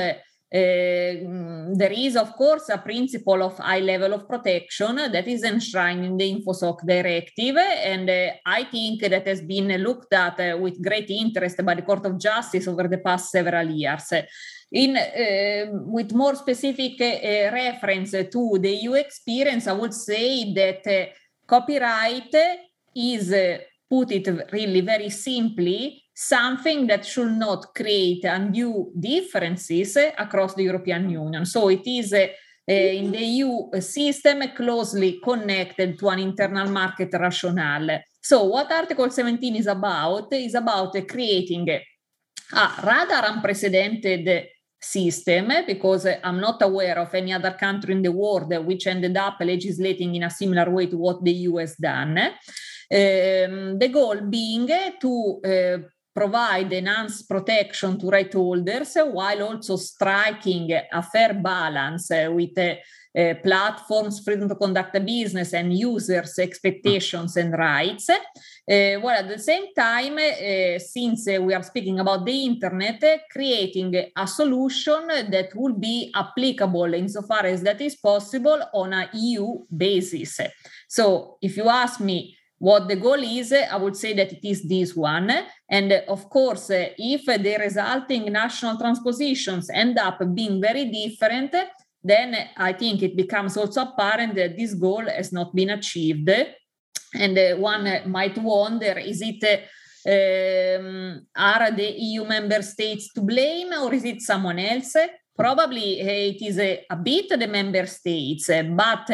uh, 0.50 1.74
there 1.76 1.92
is, 1.92 2.16
of 2.16 2.32
course, 2.32 2.70
a 2.70 2.78
principle 2.78 3.42
of 3.42 3.58
high 3.58 3.80
level 3.80 4.14
of 4.14 4.26
protection 4.26 4.96
that 4.96 5.28
is 5.28 5.44
enshrined 5.44 6.06
in 6.06 6.16
the 6.16 6.36
InfoSoc 6.36 6.86
directive. 6.86 7.56
And 7.58 8.08
uh, 8.08 8.30
I 8.46 8.64
think 8.64 9.02
that 9.02 9.26
has 9.26 9.42
been 9.42 9.68
looked 9.82 10.14
at 10.14 10.40
uh, 10.40 10.56
with 10.56 10.82
great 10.82 11.10
interest 11.10 11.62
by 11.62 11.74
the 11.74 11.82
Court 11.82 12.06
of 12.06 12.18
Justice 12.18 12.66
over 12.66 12.88
the 12.88 12.96
past 12.96 13.30
several 13.30 13.68
years. 13.70 14.10
In, 14.72 14.98
with 15.86 16.14
more 16.14 16.34
specific 16.34 16.98
reference 16.98 18.12
to 18.12 18.58
the 18.58 18.70
EU 18.70 18.94
experience, 18.94 19.66
I 19.66 19.72
would 19.72 19.94
say 19.94 20.52
that 20.54 21.12
copyright 21.46 22.34
is, 22.94 23.34
put 23.88 24.12
it 24.12 24.28
really 24.52 24.80
very 24.80 25.10
simply, 25.10 26.02
something 26.14 26.86
that 26.86 27.06
should 27.06 27.32
not 27.32 27.74
create 27.74 28.24
undue 28.24 28.92
differences 28.98 29.96
across 29.96 30.54
the 30.54 30.64
European 30.64 31.08
Union. 31.08 31.46
So 31.46 31.68
it 31.68 31.86
is 31.86 32.12
uh, 32.12 32.26
in 32.70 33.12
the 33.12 33.18
EU 33.18 33.80
system 33.80 34.42
closely 34.54 35.20
connected 35.24 35.98
to 35.98 36.08
an 36.08 36.18
internal 36.18 36.68
market 36.68 37.10
rationale. 37.14 38.02
So 38.20 38.44
what 38.44 38.70
Article 38.70 39.10
17 39.10 39.56
is 39.56 39.66
about 39.66 40.32
is 40.32 40.54
about 40.54 40.92
creating 41.08 41.70
a 41.70 41.80
rather 42.84 43.26
unprecedented 43.32 44.48
system 44.80 45.50
because 45.66 46.06
I'm 46.22 46.40
not 46.40 46.62
aware 46.62 46.98
of 46.98 47.14
any 47.14 47.32
other 47.32 47.52
country 47.52 47.94
in 47.94 48.02
the 48.02 48.12
world 48.12 48.52
which 48.64 48.86
ended 48.86 49.16
up 49.16 49.36
legislating 49.40 50.14
in 50.14 50.22
a 50.24 50.30
similar 50.30 50.70
way 50.70 50.86
to 50.86 50.96
what 50.96 51.24
the 51.24 51.32
EU 51.32 51.56
has 51.56 51.74
done. 51.76 52.18
Um, 52.90 53.78
the 53.78 53.90
goal 53.92 54.22
being 54.22 54.66
to 55.00 55.40
uh, 55.44 55.88
provide 56.14 56.72
enhanced 56.72 57.28
protection 57.28 57.98
to 57.98 58.08
right 58.08 58.32
holders 58.32 58.96
while 58.96 59.42
also 59.42 59.76
striking 59.76 60.72
a 60.72 61.02
fair 61.02 61.34
balance 61.34 62.08
with 62.10 62.58
uh, 62.58 63.34
platforms, 63.42 64.20
freedom 64.20 64.48
to 64.48 64.54
conduct 64.54 64.96
a 64.96 65.00
business, 65.00 65.52
and 65.52 65.76
users' 65.76 66.38
expectations 66.38 67.36
and 67.36 67.52
rights. 67.52 68.08
Uh, 68.10 68.94
while 69.00 69.18
at 69.18 69.28
the 69.28 69.38
same 69.38 69.74
time, 69.74 70.18
uh, 70.18 70.78
since 70.78 71.26
we 71.26 71.52
are 71.52 71.62
speaking 71.62 71.98
about 72.00 72.24
the 72.24 72.44
internet, 72.44 73.02
creating 73.30 73.94
a 74.16 74.26
solution 74.26 75.08
that 75.08 75.50
will 75.54 75.74
be 75.74 76.12
applicable 76.14 76.94
insofar 76.94 77.44
as 77.46 77.62
that 77.62 77.80
is 77.80 77.96
possible 77.96 78.62
on 78.72 78.92
a 78.92 79.10
EU 79.14 79.64
basis. 79.76 80.40
So, 80.88 81.38
if 81.42 81.56
you 81.56 81.68
ask 81.68 82.00
me, 82.00 82.37
what 82.58 82.88
the 82.88 82.96
goal 82.96 83.22
is, 83.22 83.52
I 83.52 83.76
would 83.76 83.96
say 83.96 84.14
that 84.14 84.32
it 84.32 84.48
is 84.48 84.62
this 84.62 84.94
one. 84.96 85.30
And 85.70 85.92
uh, 85.92 86.00
of 86.08 86.28
course, 86.28 86.70
uh, 86.70 86.88
if 86.96 87.24
the 87.26 87.56
resulting 87.58 88.32
national 88.32 88.78
transpositions 88.78 89.70
end 89.70 89.98
up 89.98 90.20
being 90.34 90.60
very 90.60 90.86
different, 90.86 91.54
then 92.02 92.36
I 92.56 92.72
think 92.72 93.02
it 93.02 93.16
becomes 93.16 93.56
also 93.56 93.82
apparent 93.82 94.34
that 94.36 94.56
this 94.56 94.74
goal 94.74 95.06
has 95.06 95.32
not 95.32 95.54
been 95.54 95.70
achieved. 95.70 96.30
And 97.14 97.38
uh, 97.38 97.56
one 97.56 98.10
might 98.10 98.36
wonder 98.38 98.98
is 98.98 99.22
it 99.22 99.44
um, 100.06 101.26
are 101.36 101.70
the 101.70 101.94
EU 101.96 102.24
member 102.24 102.62
states 102.62 103.12
to 103.12 103.20
blame 103.20 103.72
or 103.72 103.92
is 103.94 104.04
it 104.04 104.20
someone 104.22 104.58
else? 104.58 104.96
probably 105.38 106.00
it 106.00 106.42
is 106.42 106.58
a, 106.58 106.84
a 106.90 106.96
bit 106.96 107.28
the 107.28 107.46
member 107.46 107.86
states, 107.86 108.48
but 108.48 109.08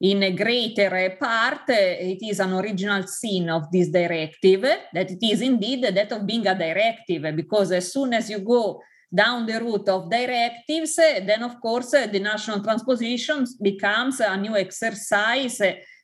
in 0.00 0.22
a 0.22 0.32
greater 0.32 1.16
part, 1.20 1.68
it 1.68 2.18
is 2.22 2.40
an 2.40 2.54
original 2.54 3.06
sin 3.06 3.50
of 3.50 3.70
this 3.70 3.88
directive, 3.88 4.62
that 4.92 5.10
it 5.10 5.22
is 5.22 5.42
indeed 5.42 5.84
that 5.84 6.12
of 6.12 6.26
being 6.26 6.46
a 6.46 6.54
directive, 6.54 7.36
because 7.36 7.70
as 7.72 7.92
soon 7.92 8.14
as 8.14 8.30
you 8.30 8.38
go 8.38 8.82
down 9.12 9.44
the 9.44 9.60
route 9.60 9.88
of 9.88 10.10
directives, 10.10 10.96
then 10.96 11.42
of 11.42 11.60
course 11.60 11.90
the 11.90 12.18
national 12.18 12.62
transposition 12.62 13.44
becomes 13.60 14.20
a 14.20 14.36
new 14.36 14.56
exercise 14.56 15.60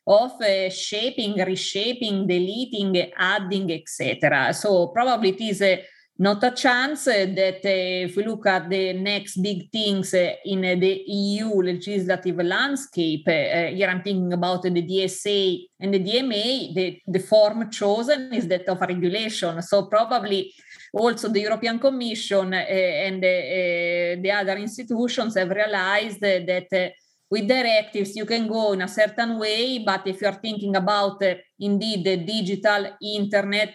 of 0.06 0.32
uh, 0.40 0.68
shaping, 0.70 1.35
reshaping, 1.44 2.26
deleting, 2.26 3.11
adding, 3.16 3.72
etc. 3.72 4.52
So 4.52 4.88
probably 4.88 5.30
it 5.30 5.40
is 5.40 5.62
a 5.62 5.85
not 6.18 6.42
a 6.44 6.50
chance 6.50 7.05
that 7.05 7.61
uh, 7.64 8.07
if 8.09 8.16
we 8.16 8.24
look 8.24 8.46
at 8.46 8.70
the 8.70 8.94
next 8.94 9.37
big 9.37 9.70
things 9.70 10.14
in 10.14 10.62
the 10.62 11.05
EU 11.07 11.48
legislative 11.62 12.37
landscape, 12.37 13.24
here 13.26 13.88
I'm 13.88 14.02
thinking 14.02 14.33
about 14.33 14.62
the 14.62 14.70
DSA 14.70 15.66
and 15.81 15.92
the 15.92 16.00
DMA, 16.00 16.74
the, 16.74 17.00
the 17.07 17.18
form 17.18 17.70
chosen 17.70 18.33
is 18.33 18.48
that 18.48 18.68
of 18.68 18.81
a 18.81 18.87
regulation. 18.87 19.61
So 19.61 19.87
probably 19.87 20.55
also 20.92 21.29
the 21.29 21.40
European 21.40 21.79
Commission 21.79 22.55
and 22.55 23.22
the 23.22 24.33
other 24.33 24.57
institutions 24.57 25.37
have 25.37 25.50
realized 25.50 26.20
that 26.20 26.92
with 27.31 27.48
directives 27.48 28.16
you 28.16 28.24
can 28.24 28.46
go 28.46 28.72
in 28.72 28.83
a 28.83 28.88
certain 28.88 29.38
way 29.38 29.83
but 29.85 30.07
if 30.07 30.20
you're 30.20 30.40
thinking 30.40 30.76
about 30.76 31.20
uh, 31.22 31.35
indeed 31.59 32.05
the 32.05 32.16
digital 32.18 32.96
internet 33.02 33.74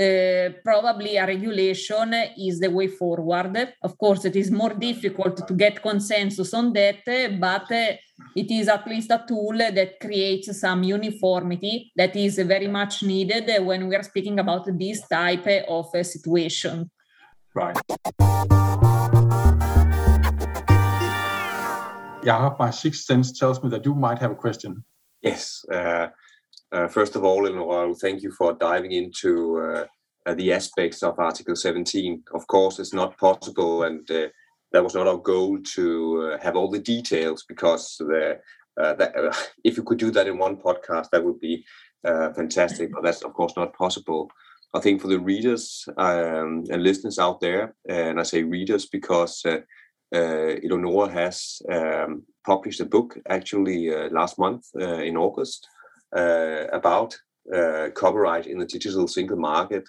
uh, 0.00 0.52
probably 0.64 1.16
a 1.16 1.26
regulation 1.26 2.14
is 2.38 2.58
the 2.58 2.70
way 2.70 2.88
forward. 2.88 3.74
Of 3.82 3.98
course, 3.98 4.24
it 4.24 4.34
is 4.34 4.50
more 4.50 4.74
difficult 4.74 5.46
to 5.46 5.54
get 5.54 5.82
consensus 5.82 6.54
on 6.54 6.72
that, 6.72 7.04
but 7.38 7.70
uh, 7.70 7.96
it 8.34 8.50
is 8.50 8.68
at 8.68 8.86
least 8.86 9.10
a 9.10 9.22
tool 9.28 9.58
that 9.58 10.00
creates 10.00 10.58
some 10.58 10.82
uniformity 10.82 11.92
that 11.96 12.16
is 12.16 12.38
very 12.38 12.68
much 12.68 13.02
needed 13.02 13.64
when 13.64 13.88
we 13.88 13.96
are 13.96 14.02
speaking 14.02 14.38
about 14.38 14.66
this 14.78 15.06
type 15.06 15.46
of 15.68 15.94
uh, 15.94 16.02
situation. 16.02 16.90
Right. 17.54 17.76
Yeah, 22.22 22.54
my 22.58 22.70
sixth 22.70 23.04
sense 23.04 23.38
tells 23.38 23.62
me 23.62 23.70
that 23.70 23.84
you 23.84 23.94
might 23.94 24.18
have 24.18 24.30
a 24.30 24.34
question. 24.36 24.84
Yes. 25.22 25.64
Uh, 25.70 26.08
uh, 26.72 26.88
first 26.88 27.16
of 27.16 27.24
all, 27.24 27.46
Eleonora, 27.46 27.94
thank 27.94 28.22
you 28.22 28.30
for 28.32 28.52
diving 28.52 28.92
into 28.92 29.58
uh, 29.58 29.84
uh, 30.26 30.34
the 30.34 30.52
aspects 30.52 31.02
of 31.02 31.18
Article 31.18 31.56
17. 31.56 32.22
Of 32.34 32.46
course, 32.46 32.78
it's 32.78 32.94
not 32.94 33.18
possible, 33.18 33.84
and 33.84 34.08
uh, 34.10 34.28
that 34.72 34.84
was 34.84 34.94
not 34.94 35.08
our 35.08 35.18
goal 35.18 35.58
to 35.74 36.32
uh, 36.32 36.42
have 36.42 36.56
all 36.56 36.70
the 36.70 36.78
details 36.78 37.44
because 37.48 37.96
the, 37.98 38.38
that, 38.76 39.50
if 39.64 39.76
you 39.76 39.82
could 39.82 39.98
do 39.98 40.10
that 40.12 40.28
in 40.28 40.38
one 40.38 40.56
podcast, 40.56 41.10
that 41.10 41.24
would 41.24 41.40
be 41.40 41.64
fantastic. 42.04 42.92
But 42.92 43.02
that's 43.02 43.22
of 43.22 43.32
course 43.34 43.54
not 43.56 43.74
possible. 43.74 44.30
I 44.72 44.78
think 44.78 45.00
for 45.00 45.08
the 45.08 45.18
readers 45.18 45.84
um, 45.96 46.64
and 46.70 46.84
listeners 46.84 47.18
out 47.18 47.40
there, 47.40 47.74
and 47.88 48.20
I 48.20 48.22
say 48.22 48.44
readers 48.44 48.86
because 48.86 49.44
uh, 50.12 50.56
Eleonora 50.62 51.08
has 51.10 51.62
um, 51.70 52.22
published 52.44 52.80
a 52.80 52.84
book 52.84 53.16
actually 53.28 53.94
uh, 53.94 54.08
last 54.10 54.38
month 54.38 54.66
uh, 54.80 55.02
in 55.02 55.16
August 55.16 55.68
about 56.12 57.16
copyright 57.94 58.46
in 58.46 58.58
the 58.58 58.66
digital 58.66 59.06
single 59.06 59.36
market, 59.36 59.88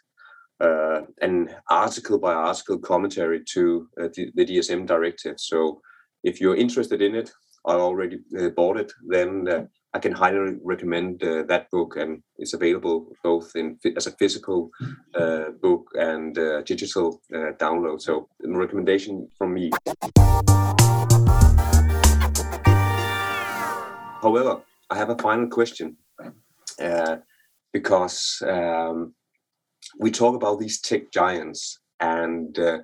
uh, 0.61 1.01
an 1.21 1.49
article 1.69 2.19
by 2.19 2.33
article 2.33 2.77
commentary 2.77 3.43
to 3.43 3.87
uh, 3.99 4.09
the, 4.13 4.31
the, 4.35 4.45
DSM 4.45 4.85
directive. 4.85 5.39
So 5.39 5.81
if 6.23 6.39
you're 6.39 6.55
interested 6.55 7.01
in 7.01 7.15
it, 7.15 7.31
I 7.65 7.73
already 7.73 8.19
uh, 8.39 8.49
bought 8.49 8.77
it, 8.77 8.91
then 9.07 9.47
uh, 9.47 9.65
I 9.93 9.99
can 9.99 10.11
highly 10.11 10.57
recommend 10.63 11.23
uh, 11.23 11.43
that 11.47 11.69
book, 11.71 11.95
and 11.97 12.21
it's 12.37 12.53
available 12.53 13.07
both 13.23 13.55
in 13.55 13.79
as 13.97 14.05
a 14.05 14.11
physical 14.11 14.69
uh, 15.15 15.45
book 15.61 15.87
and 15.95 16.35
digital 16.65 17.21
download. 17.59 18.01
So, 18.01 18.29
a 18.43 18.47
recommendation 18.47 19.27
from 19.37 19.53
me. 19.55 19.71
However, 24.21 24.61
I 24.91 24.95
have 24.95 25.09
a 25.09 25.17
final 25.17 25.47
question 25.47 25.97
because 27.73 28.41
um, 28.47 29.13
we 29.99 30.11
talk 30.11 30.35
about 30.35 30.59
these 30.59 30.81
tech 30.81 31.11
giants, 31.11 31.79
and 31.99 32.57
uh, 32.59 32.79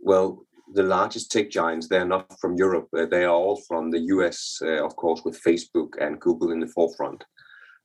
well, 0.00 0.44
the 0.72 0.82
largest 0.82 1.30
tech 1.30 1.50
giants 1.50 1.88
they're 1.88 2.06
not 2.06 2.38
from 2.40 2.56
Europe; 2.56 2.88
uh, 2.96 3.06
they 3.06 3.24
are 3.24 3.34
all 3.34 3.60
from 3.68 3.90
the 3.90 4.00
US, 4.00 4.58
uh, 4.62 4.84
of 4.84 4.96
course, 4.96 5.22
with 5.24 5.42
Facebook 5.42 5.90
and 6.00 6.20
Google 6.20 6.50
in 6.52 6.60
the 6.60 6.68
forefront. 6.68 7.24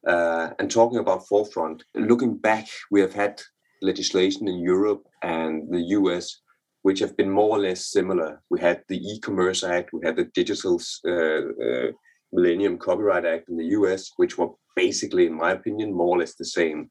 Uh, 0.07 0.51
and 0.59 0.71
talking 0.71 0.99
about 0.99 1.27
forefront, 1.27 1.83
looking 1.95 2.37
back, 2.37 2.67
we 2.89 3.01
have 3.01 3.13
had 3.13 3.41
legislation 3.81 4.47
in 4.47 4.59
Europe 4.59 5.03
and 5.23 5.69
the 5.71 5.81
US 5.97 6.41
which 6.81 6.99
have 6.99 7.15
been 7.17 7.29
more 7.29 7.49
or 7.49 7.59
less 7.59 7.87
similar. 7.87 8.41
We 8.49 8.59
had 8.59 8.83
the 8.87 8.97
e-commerce 8.97 9.63
act, 9.63 9.91
we 9.93 10.05
had 10.05 10.15
the 10.15 10.25
digital 10.33 10.79
uh, 11.05 11.11
uh, 11.11 11.91
Millennium 12.31 12.77
Copyright 12.77 13.25
Act 13.25 13.49
in 13.49 13.57
the 13.57 13.71
US, 13.77 14.11
which 14.17 14.37
were 14.37 14.49
basically, 14.75 15.25
in 15.25 15.33
my 15.33 15.51
opinion, 15.51 15.93
more 15.93 16.15
or 16.15 16.19
less 16.19 16.35
the 16.35 16.45
same. 16.45 16.89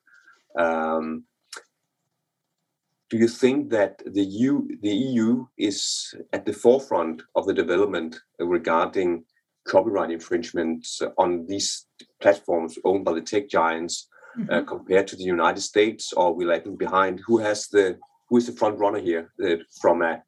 Um, 0.58 1.24
do 3.10 3.16
you 3.16 3.28
think 3.28 3.70
that 3.70 4.02
the 4.04 4.24
EU, 4.24 4.68
the 4.82 4.94
EU 4.94 5.46
is 5.56 6.14
at 6.32 6.44
the 6.44 6.52
forefront 6.52 7.22
of 7.34 7.46
the 7.46 7.54
development 7.54 8.20
regarding 8.38 9.24
copyright 9.66 10.10
infringements 10.10 11.00
on 11.16 11.46
these 11.46 11.86
platforms 12.20 12.78
owned 12.84 13.04
by 13.04 13.12
the 13.14 13.22
tech 13.22 13.48
giants 13.48 14.08
uh, 14.36 14.40
mm-hmm. 14.40 14.52
uh, 14.52 14.62
compared 14.62 15.06
to 15.06 15.16
the 15.16 15.24
United 15.24 15.60
States, 15.60 16.12
or 16.12 16.26
are 16.26 16.32
we 16.32 16.44
lagging 16.44 16.76
behind? 16.76 17.20
Who 17.26 17.38
has 17.38 17.68
the 17.68 17.98
who 18.28 18.36
is 18.36 18.46
the 18.46 18.52
front 18.52 18.78
runner 18.78 19.00
here 19.00 19.32
uh, 19.42 19.56
from 19.80 20.02
a 20.02 20.22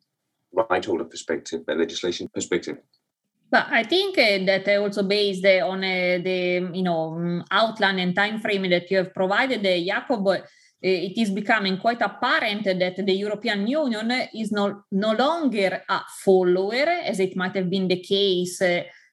right 0.52 0.84
holder 0.84 1.04
perspective, 1.04 1.60
a 1.68 1.74
legislation 1.74 2.28
perspective? 2.32 2.78
But 3.50 3.66
I 3.70 3.82
think 3.82 4.16
uh, 4.16 4.44
that 4.46 4.68
also 4.78 5.02
based 5.02 5.44
on 5.44 5.82
uh, 5.82 6.18
the 6.22 6.70
you 6.72 6.82
know 6.82 7.16
mm, 7.18 7.44
outline 7.50 7.98
and 7.98 8.14
time 8.14 8.38
frame 8.40 8.70
that 8.70 8.90
you 8.90 8.98
have 8.98 9.12
provided, 9.12 9.66
uh, 9.66 9.84
Jakob, 9.84 10.26
uh, 10.26 10.38
it 10.82 11.18
is 11.18 11.30
becoming 11.30 11.76
quite 11.78 12.00
apparent 12.00 12.64
that 12.64 12.96
the 13.04 13.12
European 13.12 13.66
Union 13.66 14.10
is 14.34 14.52
no, 14.52 14.84
no 14.92 15.12
longer 15.12 15.82
a 15.88 16.00
follower, 16.24 16.88
as 17.04 17.18
it 17.20 17.36
might 17.36 17.54
have 17.56 17.68
been 17.68 17.88
the 17.88 18.00
case 18.00 18.62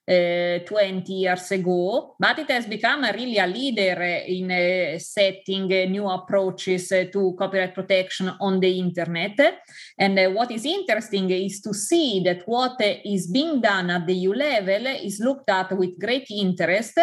uh, 0.10 0.18
uh, 0.58 0.60
20 0.66 1.14
years 1.14 1.52
ago, 1.52 2.16
but 2.20 2.40
it 2.40 2.50
has 2.50 2.66
become 2.66 3.04
really 3.04 3.38
a 3.38 3.48
leader 3.48 4.02
in 4.28 4.52
uh, 4.52 5.00
setting 5.00 5.72
uh, 5.72 5.86
new 5.90 6.08
approaches 6.08 6.90
to 6.90 7.36
copyright 7.38 7.74
protection 7.74 8.32
on 8.40 8.60
the 8.60 8.80
internet. 8.80 9.62
And 9.98 10.34
what 10.34 10.52
is 10.52 10.66
interesting 10.66 11.30
is 11.30 11.62
to 11.62 11.74
see 11.74 12.22
that 12.26 12.44
what 12.46 12.78
is 12.80 13.28
being 13.28 13.62
done 13.62 13.90
at 13.90 14.06
the 14.06 14.14
EU 14.14 14.34
level 14.34 14.88
is 14.88 15.20
looked 15.20 15.50
at 15.50 15.78
with 15.78 16.00
great 16.00 16.28
interest 16.30 16.98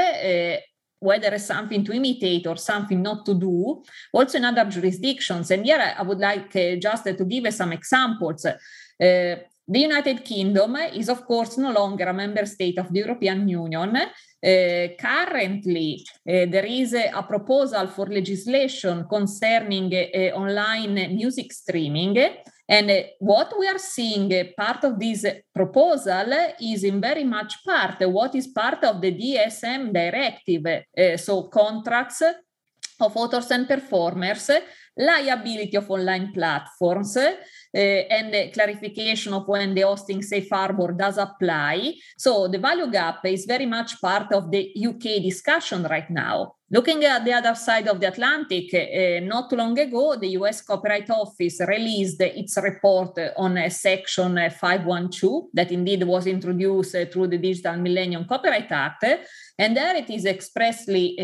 whether 1.00 1.34
it's 1.34 1.44
something 1.44 1.84
to 1.84 1.92
imitate 1.92 2.46
or 2.46 2.56
something 2.56 3.02
not 3.02 3.26
to 3.26 3.34
do, 3.34 3.82
also 4.10 4.38
in 4.38 4.44
other 4.46 4.64
jurisdictions. 4.64 5.50
And 5.50 5.62
here 5.66 5.94
I 5.98 6.02
would 6.02 6.18
like 6.18 6.56
uh, 6.56 6.76
just 6.76 7.06
uh, 7.06 7.12
to 7.12 7.24
give 7.26 7.52
some 7.52 7.72
examples. 7.72 8.46
Uh, 8.46 9.36
the 9.66 9.80
United 9.80 10.24
Kingdom 10.24 10.76
is, 10.92 11.08
of 11.08 11.24
course, 11.24 11.56
no 11.56 11.72
longer 11.72 12.04
a 12.04 12.12
member 12.12 12.44
state 12.46 12.78
of 12.78 12.92
the 12.92 13.00
European 13.00 13.48
Union. 13.48 13.96
Uh, 13.96 14.88
currently, 15.00 16.04
uh, 16.28 16.44
there 16.46 16.66
is 16.66 16.92
a, 16.92 17.10
a, 17.14 17.22
proposal 17.22 17.86
for 17.86 18.06
legislation 18.06 19.06
concerning 19.08 19.90
uh, 19.94 20.36
online 20.36 21.14
music 21.16 21.50
streaming. 21.50 22.18
And 22.68 22.90
what 23.20 23.54
we 23.58 23.66
are 23.66 23.78
seeing, 23.78 24.30
part 24.56 24.84
of 24.84 24.98
this 24.98 25.24
proposal 25.54 26.30
is 26.60 26.84
in 26.84 27.00
very 27.00 27.24
much 27.24 27.64
part 27.64 28.00
what 28.08 28.34
is 28.34 28.48
part 28.48 28.84
of 28.84 29.00
the 29.00 29.12
DSM 29.12 29.92
directive. 29.92 31.20
so, 31.20 31.44
contracts 31.44 32.22
of 33.00 33.16
authors 33.16 33.50
and 33.50 33.66
performers, 33.66 34.50
liability 34.96 35.76
of 35.76 35.90
online 35.90 36.32
platforms, 36.32 37.16
uh, 37.16 37.34
and 37.74 38.32
the 38.32 38.50
clarification 38.52 39.32
of 39.32 39.48
when 39.48 39.74
the 39.74 39.82
hosting 39.82 40.22
safe 40.22 40.48
harbor 40.50 40.92
does 40.92 41.18
apply. 41.18 41.94
So 42.16 42.48
the 42.48 42.58
value 42.58 42.90
gap 42.90 43.24
is 43.24 43.44
very 43.44 43.66
much 43.66 44.00
part 44.00 44.32
of 44.32 44.50
the 44.50 44.72
UK 44.76 45.22
discussion 45.22 45.82
right 45.84 46.08
now. 46.10 46.54
Looking 46.74 47.04
at 47.04 47.24
the 47.24 47.32
other 47.32 47.54
side 47.54 47.86
of 47.86 48.00
the 48.00 48.08
Atlantic, 48.08 48.74
uh, 48.74 49.24
not 49.24 49.52
long 49.52 49.78
ago, 49.78 50.16
the 50.16 50.30
US 50.38 50.60
Copyright 50.60 51.08
Office 51.08 51.60
released 51.60 52.20
its 52.20 52.56
report 52.60 53.16
on 53.36 53.56
uh, 53.56 53.68
Section 53.68 54.34
512 54.50 55.50
that 55.52 55.70
indeed 55.70 56.02
was 56.02 56.26
introduced 56.26 56.96
uh, 56.96 57.04
through 57.06 57.28
the 57.28 57.38
Digital 57.38 57.76
Millennium 57.76 58.24
Copyright 58.24 58.72
Act. 58.72 59.04
And 59.56 59.76
there 59.76 59.94
it 59.94 60.10
is 60.10 60.26
expressly 60.26 61.14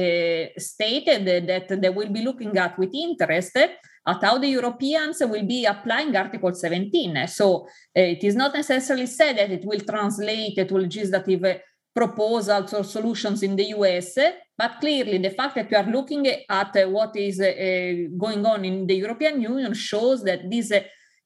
stated 0.56 1.48
that 1.48 1.80
they 1.82 1.90
will 1.90 2.10
be 2.10 2.22
looking 2.22 2.56
at 2.56 2.78
with 2.78 2.94
interest 2.94 3.56
at 3.56 4.22
how 4.22 4.38
the 4.38 4.46
Europeans 4.46 5.18
will 5.22 5.44
be 5.44 5.64
applying 5.64 6.14
Article 6.14 6.54
17. 6.54 7.26
So 7.26 7.66
it 7.92 8.22
is 8.22 8.36
not 8.36 8.54
necessarily 8.54 9.06
said 9.06 9.36
that 9.38 9.50
it 9.50 9.64
will 9.64 9.80
translate 9.80 10.68
to 10.68 10.78
legislative 10.78 11.60
proposals 11.94 12.72
or 12.72 12.84
solutions 12.84 13.42
in 13.42 13.56
the 13.56 13.64
US, 13.76 14.18
but 14.56 14.80
clearly 14.80 15.18
the 15.18 15.30
fact 15.30 15.56
that 15.56 15.70
we 15.70 15.76
are 15.76 15.90
looking 15.90 16.26
at 16.26 16.88
what 16.88 17.16
is 17.16 17.40
uh, 17.40 18.08
going 18.16 18.44
on 18.46 18.64
in 18.64 18.86
the 18.86 18.94
European 18.94 19.40
Union 19.40 19.74
shows 19.74 20.22
that 20.24 20.48
this 20.50 20.70
uh, 20.72 20.80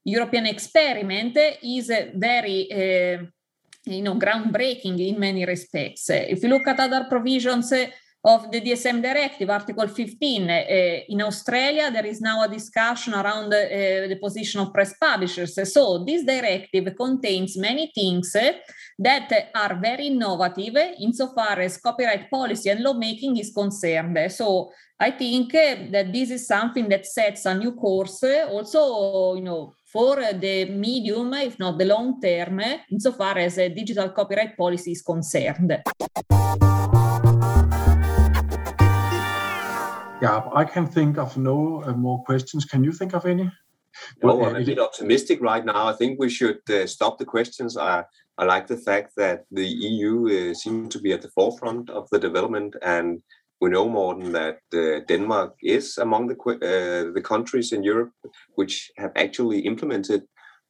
European 0.05 0.47
experiment 0.47 1.37
is 1.63 1.91
very 2.15 2.69
uh, 2.71 3.25
you 3.87 4.03
know 4.03 4.15
groundbreaking 4.15 4.99
in 4.99 5.19
many 5.19 5.45
respects. 5.45 6.11
If 6.11 6.43
you 6.43 6.49
look 6.49 6.67
at 6.67 6.81
other 6.81 7.07
provisions 7.09 7.73
of 8.25 8.51
the 8.51 8.61
DSM 8.61 9.03
directive, 9.03 9.51
Article 9.51 9.87
15. 9.87 10.51
Uh, 10.51 10.65
in 11.09 11.21
Australia, 11.21 11.91
there 11.91 12.07
is 12.07 12.21
now 12.23 12.43
a 12.43 12.49
discussion 12.49 13.13
around 13.13 13.53
uh, 13.53 14.09
the 14.09 14.19
position 14.21 14.61
of 14.61 14.73
press 14.73 14.95
publishers. 14.99 15.55
So, 15.73 16.03
this 16.05 16.25
directive 16.25 16.95
contains 16.97 17.57
many 17.59 17.93
things 17.95 18.35
uh, 18.35 18.53
that 18.99 19.51
are 19.55 19.79
very 19.81 20.07
innovative 20.07 20.77
insofar 21.01 21.61
as 21.61 21.77
copyright 21.77 22.31
policy 22.31 22.71
and 22.71 22.81
lawmaking 22.81 23.37
is 23.37 23.53
concerned. 23.53 24.19
So, 24.33 24.71
I 24.99 25.11
think 25.11 25.53
that 25.53 26.11
this 26.11 26.31
is 26.31 26.47
something 26.47 26.89
that 26.89 27.05
sets 27.05 27.45
a 27.45 27.55
new 27.55 27.73
course, 27.73 28.23
also, 28.49 29.35
you 29.35 29.43
know, 29.43 29.75
for 29.93 30.17
the 30.17 30.65
medium, 30.71 31.35
if 31.35 31.59
not 31.59 31.79
the 31.79 31.85
long 31.85 32.21
term, 32.21 32.61
insofar 32.91 33.37
as 33.39 33.57
digital 33.57 34.09
copyright 34.11 34.57
policy 34.57 34.93
is 34.93 35.03
concerned. 35.03 35.83
Yeah, 40.25 40.43
I 40.55 40.65
can 40.65 40.87
think 40.87 41.19
of 41.19 41.37
no 41.37 41.83
uh, 41.85 41.93
more 41.93 42.23
questions. 42.25 42.65
Can 42.65 42.85
you 42.85 42.93
think 42.93 43.15
of 43.15 43.27
any? 43.27 43.51
No, 44.23 44.45
I'm 44.45 44.57
a 44.57 44.65
bit 44.65 44.79
optimistic 44.79 45.41
right 45.41 45.65
now. 45.65 45.87
I 45.87 45.93
think 45.93 46.19
we 46.19 46.31
should 46.31 46.61
uh, 46.71 46.87
stop 46.87 47.19
the 47.19 47.25
questions. 47.25 47.77
I, 47.77 48.05
I 48.39 48.45
like 48.45 48.67
the 48.67 48.83
fact 48.89 49.13
that 49.17 49.45
the 49.51 49.67
EU 49.67 50.13
uh, 50.29 50.55
seems 50.55 50.89
to 50.95 51.01
be 51.01 51.13
at 51.13 51.23
the 51.23 51.29
forefront 51.29 51.91
of 51.91 52.09
the 52.11 52.19
development, 52.19 52.75
and 52.83 53.23
we 53.61 53.71
know 53.71 53.89
more 53.89 54.15
than 54.15 54.33
that 54.33 54.59
uh, 54.73 55.05
Denmark 55.09 55.55
is 55.63 55.99
among 55.99 56.29
the 56.29 56.37
uh, 56.37 57.13
the 57.13 57.23
countries 57.23 57.73
in 57.73 57.85
Europe 57.85 58.13
which 58.57 58.91
have 58.97 59.13
actually 59.17 59.61
implemented 59.61 60.23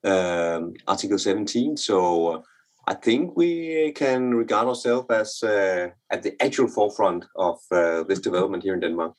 um, 0.04 0.74
Article 0.86 1.18
17. 1.18 1.76
So 1.76 2.28
uh, 2.28 2.40
I 2.86 2.94
think 2.94 3.36
we 3.36 3.92
can 3.92 4.34
regard 4.34 4.68
ourselves 4.68 5.06
as 5.10 5.42
uh, 5.42 5.88
at 6.10 6.22
the 6.22 6.34
actual 6.42 6.68
forefront 6.68 7.24
of 7.36 7.58
uh, 7.70 8.04
this 8.08 8.20
development 8.20 8.62
here 8.62 8.74
in 8.74 8.80
Denmark. 8.80 9.14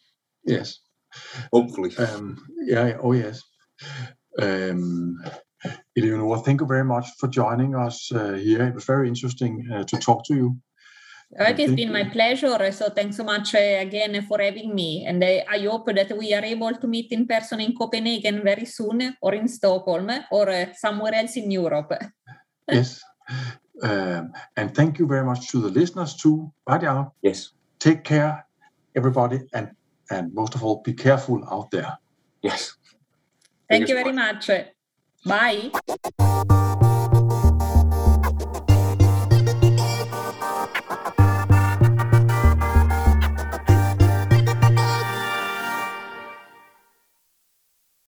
Yes. 0.46 0.80
Hopefully. 1.52 1.96
Um, 1.98 2.38
yeah. 2.66 2.98
Oh, 3.02 3.14
yes. 3.14 3.42
Um, 4.40 5.18
Eleonora, 5.98 6.40
thank 6.40 6.62
you 6.62 6.68
very 6.68 6.84
much 6.84 7.08
for 7.20 7.28
joining 7.28 7.76
us 7.76 8.12
uh, 8.12 8.34
here. 8.34 8.64
It 8.64 8.76
was 8.76 8.86
very 8.86 9.08
interesting 9.08 9.68
uh, 9.74 9.84
to 9.86 9.98
talk 9.98 10.26
to 10.26 10.36
you. 10.36 10.58
It 11.32 11.60
has 11.60 11.74
been 11.74 11.92
my 11.92 12.04
pleasure. 12.04 12.72
So 12.72 12.90
thanks 12.90 13.18
so 13.18 13.24
much 13.24 13.56
uh, 13.56 13.80
again 13.80 14.22
for 14.28 14.40
having 14.40 14.76
me. 14.76 15.06
And 15.06 15.24
uh, 15.24 15.42
I 15.50 15.60
hope 15.60 15.88
that 15.94 16.16
we 16.18 16.34
are 16.34 16.46
able 16.46 16.74
to 16.74 16.88
meet 16.88 17.12
in 17.12 17.26
person 17.26 17.60
in 17.62 17.76
Copenhagen 17.76 18.44
very 18.44 18.66
soon, 18.66 19.18
or 19.22 19.34
in 19.34 19.48
Stockholm, 19.48 20.10
or 20.32 20.50
uh, 20.50 20.74
somewhere 20.74 21.16
else 21.16 21.36
in 21.36 21.50
Europe. 21.50 21.92
yes. 22.72 23.02
Um, 23.82 24.32
and 24.56 24.74
thank 24.74 25.00
you 25.00 25.08
very 25.08 25.26
much 25.26 25.50
to 25.50 25.60
the 25.60 25.70
listeners 25.70 26.16
too. 26.16 26.54
Bye, 26.66 27.06
Yes. 27.22 27.52
Take 27.80 28.04
care, 28.04 28.46
everybody, 28.96 29.42
and 29.54 29.72
and 30.10 30.34
most 30.34 30.56
of 30.56 30.64
all, 30.64 30.82
be 30.82 30.94
careful 30.94 31.44
out 31.52 31.72
there. 31.72 31.98
Yes. 32.42 32.76
Thank, 33.70 33.88
Thank 33.88 33.90
you 33.90 33.96
very 33.96 34.12
much. 34.12 34.48
much. 34.50 34.68
Bye. 35.26 36.92